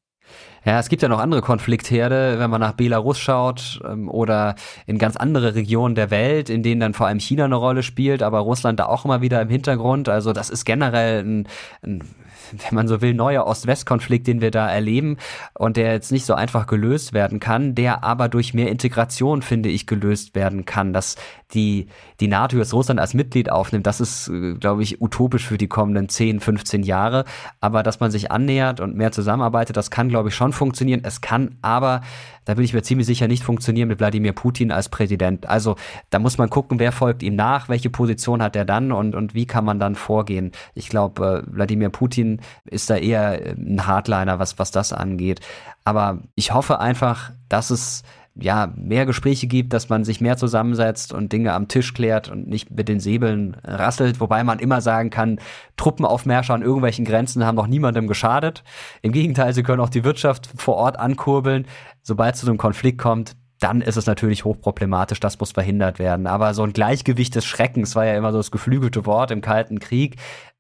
Ja, 0.66 0.80
es 0.80 0.90
gibt 0.90 1.04
ja 1.04 1.10
noch 1.10 1.20
andere 1.20 1.42
Konfliktherde, 1.42 2.40
wenn 2.40 2.50
man 2.50 2.60
nach 2.60 2.74
Belarus 2.74 3.20
schaut 3.20 3.80
ähm, 3.88 4.10
oder 4.10 4.56
in 4.88 4.98
ganz 4.98 5.16
andere 5.16 5.54
Regionen 5.54 5.94
der 5.94 6.10
Welt, 6.10 6.50
in 6.50 6.64
denen 6.64 6.82
dann 6.82 6.94
vor 6.96 7.06
allem 7.06 7.20
China 7.20 7.46
eine 7.46 7.56
Rolle 7.56 7.84
spielt, 7.84 8.24
aber 8.24 8.40
Russland 8.40 8.80
da 8.80 8.88
auch 8.88 9.06
immer 9.06 9.22
wieder 9.22 9.40
im 9.42 9.50
Hintergrund. 9.50 10.10
Also 10.10 10.34
das 10.34 10.50
ist 10.50 10.66
generell 10.66 11.24
ein, 11.24 11.48
ein 11.84 12.04
wenn 12.52 12.76
man 12.76 12.88
so 12.88 13.02
will, 13.02 13.14
neuer 13.14 13.46
Ost-West-Konflikt, 13.46 14.28
den 14.28 14.42
wir 14.42 14.52
da 14.52 14.68
erleben 14.70 15.18
und 15.54 15.78
der 15.78 15.94
jetzt 15.94 16.12
nicht 16.12 16.26
so 16.26 16.34
einfach 16.34 16.68
gelöst 16.68 17.14
werden 17.14 17.40
kann, 17.40 17.76
der 17.76 18.04
aber 18.04 18.30
durch 18.30 18.54
mehr 18.54 18.70
Integration, 18.70 19.42
finde 19.42 19.70
ich, 19.70 19.88
gelöst 19.88 20.36
werden 20.36 20.66
kann. 20.66 20.94
Dass 20.94 21.16
die, 21.54 21.88
die 22.20 22.28
NATO 22.28 22.58
jetzt 22.58 22.74
Russland 22.74 23.00
als 23.00 23.14
Mitglied 23.14 23.52
aufnimmt, 23.52 23.88
das 23.88 24.02
ist, 24.02 24.28
äh, 24.30 24.54
glaube 24.56 24.84
ich, 24.84 25.02
utopisch 25.02 25.48
für 25.48 25.58
die 25.58 25.68
kommenden 25.68 26.10
10, 26.10 26.40
15 26.40 26.84
Jahre. 26.84 27.26
Aber 27.62 27.84
dass 27.84 28.00
man 28.00 28.12
sich 28.12 28.32
annähert 28.32 28.80
und 28.80 28.96
mehr 28.96 29.12
zusammenarbeitet, 29.12 29.78
das 29.78 29.92
kann, 29.92 30.10
glaube 30.10 30.30
ich, 30.30 30.36
schon 30.36 30.54
funktionieren. 30.54 31.02
Es 31.04 31.22
kann 31.22 31.58
aber 31.62 32.02
da 32.46 32.54
bin 32.54 32.64
ich 32.64 32.74
mir 32.74 32.84
ziemlich 32.84 33.08
sicher 33.08 33.28
nicht 33.28 33.44
funktionieren 33.44 33.88
mit 33.88 34.00
Wladimir 34.00 34.34
Putin 34.34 34.72
als 34.72 34.90
Präsident. 34.90 35.48
Also 35.50 35.76
da 36.10 36.20
muss 36.20 36.38
man 36.38 36.50
gucken, 36.50 36.80
wer 36.80 36.92
folgt 36.92 37.24
ihm 37.24 37.36
nach, 37.36 37.70
welche 37.70 37.90
Position 37.90 38.42
hat 38.42 38.56
er 38.56 38.66
dann 38.66 38.92
und, 38.92 39.16
und 39.16 39.34
wie 39.34 39.46
kann 39.46 39.66
man 39.66 39.80
dann 39.80 39.96
vorgehen. 39.96 40.52
Ich 40.74 40.90
glaube, 40.90 41.44
äh, 41.46 41.56
Wladimir 41.56 41.90
Putin 41.90 42.42
ist 42.66 42.90
da 42.90 42.96
eher 42.96 43.46
äh, 43.46 43.52
ein 43.52 43.86
Hardliner, 43.86 44.40
was, 44.40 44.60
was 44.60 44.72
das 44.72 44.94
angeht. 44.94 45.42
Aber 45.84 46.20
ich 46.36 46.54
hoffe 46.54 46.80
einfach, 46.80 47.32
dass 47.50 47.70
es 47.70 48.04
ja, 48.38 48.74
mehr 48.76 49.06
Gespräche 49.06 49.48
gibt, 49.48 49.72
dass 49.72 49.88
man 49.88 50.04
sich 50.04 50.20
mehr 50.20 50.36
zusammensetzt 50.36 51.14
und 51.14 51.32
Dinge 51.32 51.54
am 51.54 51.70
Tisch 51.70 51.94
klärt 51.94 52.30
und 52.30 52.48
nicht 52.48 52.70
mit 52.70 52.90
den 52.90 53.00
Säbeln 53.00 53.56
rasselt, 53.64 54.20
wobei 54.20 54.44
man 54.44 54.60
immer 54.60 54.82
sagen 54.82 55.10
kann, 55.10 55.40
Truppenaufmärsche 55.78 56.54
an 56.54 56.62
irgendwelchen 56.62 57.06
Grenzen 57.06 57.46
haben 57.46 57.56
noch 57.56 57.68
niemandem 57.68 58.08
geschadet. 58.08 58.64
Im 59.02 59.14
Gegenteil, 59.14 59.54
sie 59.54 59.64
können 59.64 59.80
auch 59.80 59.90
die 59.90 60.04
Wirtschaft 60.04 60.50
vor 60.56 60.76
Ort 60.76 61.00
ankurbeln. 61.00 61.66
Sobald 62.02 62.36
es 62.36 62.42
zu 62.42 62.48
einem 62.48 62.58
Konflikt 62.58 62.98
kommt, 62.98 63.38
dann 63.60 63.82
ist 63.82 63.96
es 63.96 64.06
natürlich 64.06 64.44
hochproblematisch, 64.44 65.22
das 65.22 65.40
muss 65.40 65.54
verhindert 65.54 65.98
werden. 65.98 66.28
Aber 66.28 66.54
so 66.54 66.64
ein 66.64 66.74
Gleichgewicht 66.74 67.36
des 67.36 67.46
Schreckens 67.46 67.96
war 67.96 68.06
ja 68.06 68.18
immer 68.18 68.34
so 68.34 68.38
das 68.38 68.52
geflügelte 68.52 69.06
Wort 69.06 69.32
im 69.32 69.40
Kalten 69.40 69.80
Krieg. 69.80 70.18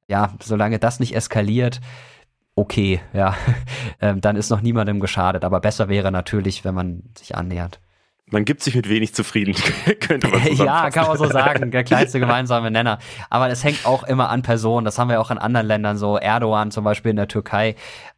Ja, 0.07 0.33
solange 0.41 0.79
das 0.79 1.01
nicht 1.01 1.15
eskaliert, 1.15 1.81
okay, 2.55 3.01
ja, 3.13 3.35
ähm, 4.01 4.21
dann 4.21 4.35
ist 4.35 4.49
noch 4.49 4.61
niemandem 4.61 4.99
geschadet. 4.99 5.43
Aber 5.43 5.59
besser 5.59 5.89
wäre 5.89 6.11
natürlich, 6.11 6.63
wenn 6.65 6.75
man 6.75 7.03
sich 7.17 7.35
annähert. 7.35 7.79
Man 8.27 8.43
gibt 8.43 8.63
sich 8.63 8.73
mit 8.73 8.89
wenig 8.89 9.13
zufrieden, 9.13 9.53
könnte 9.99 10.27
man 10.29 10.41
Ja, 10.55 10.89
kann 10.89 11.05
man 11.05 11.17
so 11.17 11.27
sagen, 11.27 11.69
der 11.69 11.83
kleinste 11.83 12.19
gemeinsame 12.19 12.71
Nenner. 12.71 12.97
Aber 13.29 13.49
es 13.49 13.63
hängt 13.63 13.85
auch 13.85 14.03
immer 14.03 14.29
an 14.29 14.41
Personen. 14.41 14.83
Das 14.83 14.97
haben 14.97 15.09
wir 15.09 15.21
auch 15.21 15.29
in 15.29 15.37
anderen 15.37 15.67
Ländern, 15.67 15.97
so 15.97 16.17
Erdogan 16.17 16.71
zum 16.71 16.83
Beispiel 16.83 17.11
in 17.11 17.17
der 17.17 17.27
Türkei. 17.27 17.75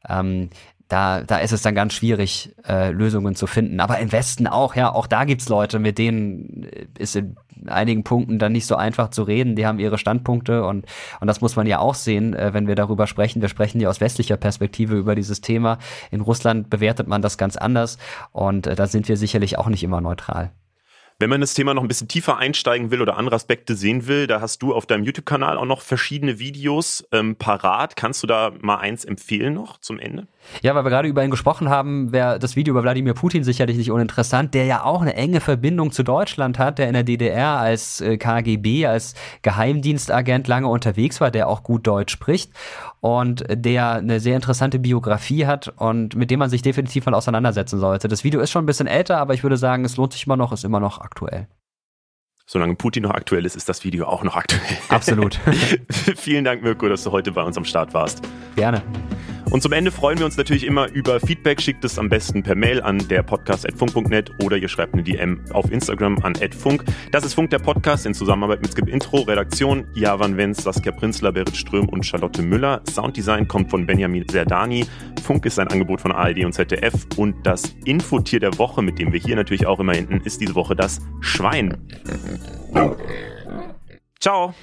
Ähm, 0.08 0.50
da, 0.88 1.22
da 1.22 1.38
ist 1.40 1.52
es 1.52 1.62
dann 1.62 1.76
ganz 1.76 1.94
schwierig, 1.94 2.56
äh, 2.68 2.92
Lösungen 2.92 3.36
zu 3.36 3.48
finden. 3.48 3.80
Aber 3.80 4.00
im 4.00 4.12
Westen 4.12 4.48
auch, 4.48 4.76
ja, 4.76 4.94
auch 4.94 5.08
da 5.08 5.26
gibt's 5.26 5.50
Leute, 5.50 5.80
mit 5.80 5.98
denen 5.98 6.68
ist 6.98 7.16
in 7.16 7.36
einigen 7.66 8.04
Punkten 8.04 8.40
dann 8.40 8.52
nicht 8.52 8.66
so 8.66 8.76
einfach 8.76 9.10
zu 9.10 9.24
reden. 9.24 9.56
Die 9.56 9.66
haben 9.66 9.80
ihre 9.80 9.98
Standpunkte 9.98 10.66
und, 10.66 10.86
und 11.20 11.28
das 11.28 11.42
muss 11.42 11.56
man 11.56 11.68
ja 11.68 11.80
auch 11.80 11.96
sehen, 11.96 12.34
äh, 12.34 12.54
wenn 12.54 12.68
wir 12.68 12.76
darüber 12.76 13.08
sprechen. 13.08 13.42
Wir 13.42 13.50
sprechen 13.50 13.82
ja 13.82 13.90
aus 13.90 14.00
westlicher 14.00 14.38
Perspektive 14.38 14.96
über 14.96 15.16
dieses 15.16 15.42
Thema. 15.42 15.78
In 16.12 16.22
Russland 16.22 16.70
bewertet 16.70 17.08
man 17.08 17.22
das 17.22 17.38
ganz 17.38 17.58
anders 17.58 17.98
und 18.32 18.68
äh, 18.68 18.76
da 18.76 18.88
sind 18.88 19.10
wir 19.10 19.18
sicherlich 19.18 19.58
auch 19.58 19.68
nicht 19.68 19.84
immer 19.84 20.02
neutral. 20.02 20.52
Wenn 21.20 21.32
man 21.32 21.42
das 21.42 21.56
Thema 21.56 21.74
noch 21.74 21.82
ein 21.82 21.88
bisschen 21.88 22.08
tiefer 22.08 22.38
einsteigen 22.38 22.92
will 22.92 23.02
oder 23.02 23.18
andere 23.18 23.36
Aspekte 23.36 23.76
sehen 23.76 24.06
will, 24.06 24.28
da 24.28 24.40
hast 24.40 24.62
du 24.62 24.76
auf 24.76 24.86
deinem 24.86 25.04
YouTube-Kanal 25.04 25.58
auch 25.58 25.66
noch 25.66 25.82
verschiedene 25.82 26.38
Videos 26.38 27.08
ähm, 27.12 27.36
parat. 27.38 27.96
Kannst 27.96 28.22
du 28.22 28.28
da 28.28 28.52
mal 28.62 28.78
eins 28.78 29.04
empfehlen 29.04 29.56
noch 29.56 29.80
zum 29.80 29.98
Ende? 29.98 30.28
Ja, 30.62 30.76
weil 30.76 30.86
wir 30.86 30.92
gerade 30.92 31.08
über 31.08 31.24
ihn 31.24 31.32
gesprochen 31.32 31.70
haben, 31.70 32.12
wäre 32.12 32.38
das 32.38 32.56
Video 32.56 32.72
über 32.72 32.84
Wladimir 32.84 33.16
Putin 33.16 33.44
sicherlich 33.44 33.78
nicht 33.78 33.90
uninteressant, 33.90 34.54
der 34.54 34.66
ja 34.66 34.84
auch 34.84 35.02
eine 35.02 35.16
enge 35.16 35.42
Verbindung 35.42 35.92
zu 35.92 36.04
Deutschland 36.04 36.60
hat, 36.60 36.78
der 36.78 36.88
in 36.88 36.94
der 36.94 37.04
DDR 37.04 37.58
als 37.58 38.00
äh, 38.00 38.18
KGB, 38.18 38.86
als 38.86 39.16
Geheimdienstagent 39.42 40.48
lange 40.48 40.68
unterwegs 40.68 41.20
war, 41.20 41.32
der 41.32 41.48
auch 41.48 41.64
gut 41.64 41.88
Deutsch 41.88 42.14
spricht 42.14 42.52
und 43.00 43.44
der 43.50 43.94
eine 43.94 44.20
sehr 44.20 44.36
interessante 44.36 44.80
Biografie 44.80 45.46
hat 45.46 45.74
und 45.78 46.16
mit 46.16 46.30
dem 46.30 46.40
man 46.40 46.50
sich 46.50 46.62
definitiv 46.62 47.06
mal 47.06 47.16
auseinandersetzen 47.16 47.80
sollte. 47.80 48.08
Das 48.08 48.24
Video 48.24 48.40
ist 48.40 48.52
schon 48.52 48.64
ein 48.64 48.68
bisschen 48.68 48.88
älter, 48.88 49.18
aber 49.18 49.34
ich 49.34 49.44
würde 49.44 49.58
sagen, 49.58 49.84
es 49.86 49.98
lohnt 49.98 50.14
sich 50.14 50.26
immer 50.26 50.38
noch, 50.38 50.52
ist 50.52 50.64
immer 50.64 50.80
noch 50.80 51.00
aktuell. 51.08 51.48
Solange 52.46 52.76
Putin 52.76 53.04
noch 53.04 53.12
aktuell 53.12 53.46
ist, 53.46 53.58
ist 53.58 53.68
das 53.68 53.84
Video 53.84 54.06
auch 54.06 54.24
noch 54.24 54.36
aktuell. 54.36 54.78
Absolut. 54.88 55.38
Vielen 56.16 56.46
Dank, 56.46 56.64
Mirko, 56.64 56.88
dass 56.88 57.04
du 57.04 57.12
heute 57.12 57.32
bei 57.32 57.44
uns 57.44 57.58
am 57.58 57.66
Start 57.66 57.94
warst. 57.94 58.22
Gerne. 58.56 58.82
Und 59.50 59.64
zum 59.64 59.72
Ende 59.72 59.92
freuen 59.92 60.20
wir 60.20 60.26
uns 60.26 60.36
natürlich 60.36 60.66
immer 60.66 60.90
über 60.92 61.20
Feedback. 61.20 61.62
Schickt 61.62 61.84
es 61.86 61.98
am 61.98 62.10
besten 62.10 62.44
per 62.44 62.56
Mail 62.56 62.82
an 62.82 63.08
der 63.08 63.24
podcast.funk.net 63.24 64.32
oder 64.44 64.58
ihr 64.58 64.68
schreibt 64.68 64.94
eine 64.94 65.04
DM 65.04 65.40
auf 65.52 65.72
Instagram 65.72 66.18
an 66.24 66.36
@funk. 66.36 66.84
Das 67.12 67.24
ist 67.24 67.34
Funk 67.34 67.50
der 67.50 67.60
Podcast 67.60 68.06
in 68.06 68.14
Zusammenarbeit 68.14 68.62
mit 68.62 68.72
Skip 68.72 68.88
Intro, 68.88 69.22
Redaktion 69.22 69.88
Javan 69.96 70.36
Wenz, 70.38 70.64
Saskia 70.64 70.92
Prinzler, 70.92 71.32
Berit 71.32 71.56
Ström 71.56 71.88
und 71.88 72.06
Charlotte 72.06 72.42
Müller. 72.42 72.82
Sounddesign 72.90 73.48
kommt 73.48 73.70
von 73.70 73.86
Benjamin 73.86 74.26
Serdani. 74.30 74.86
Funk 75.24 75.46
ist 75.46 75.60
ein 75.60 75.70
Angebot 75.70 76.02
von 76.02 76.12
ARD 76.12 76.44
und 76.44 76.54
ZDF 76.54 77.06
und 77.16 77.36
das 77.46 77.76
Infotier 77.86 78.40
der 78.40 78.58
Woche, 78.58 78.82
mit 78.82 79.00
dem 79.00 79.14
wir 79.14 79.20
hier 79.20 79.36
natürlich 79.36 79.66
auch 79.66 79.80
immer 79.80 79.94
hinten, 79.94 80.22
ist 80.26 80.42
diese 80.42 80.56
Woche 80.56 80.76
das 80.76 81.00
Schwein. 81.22 81.78
Ciao. 84.20 84.54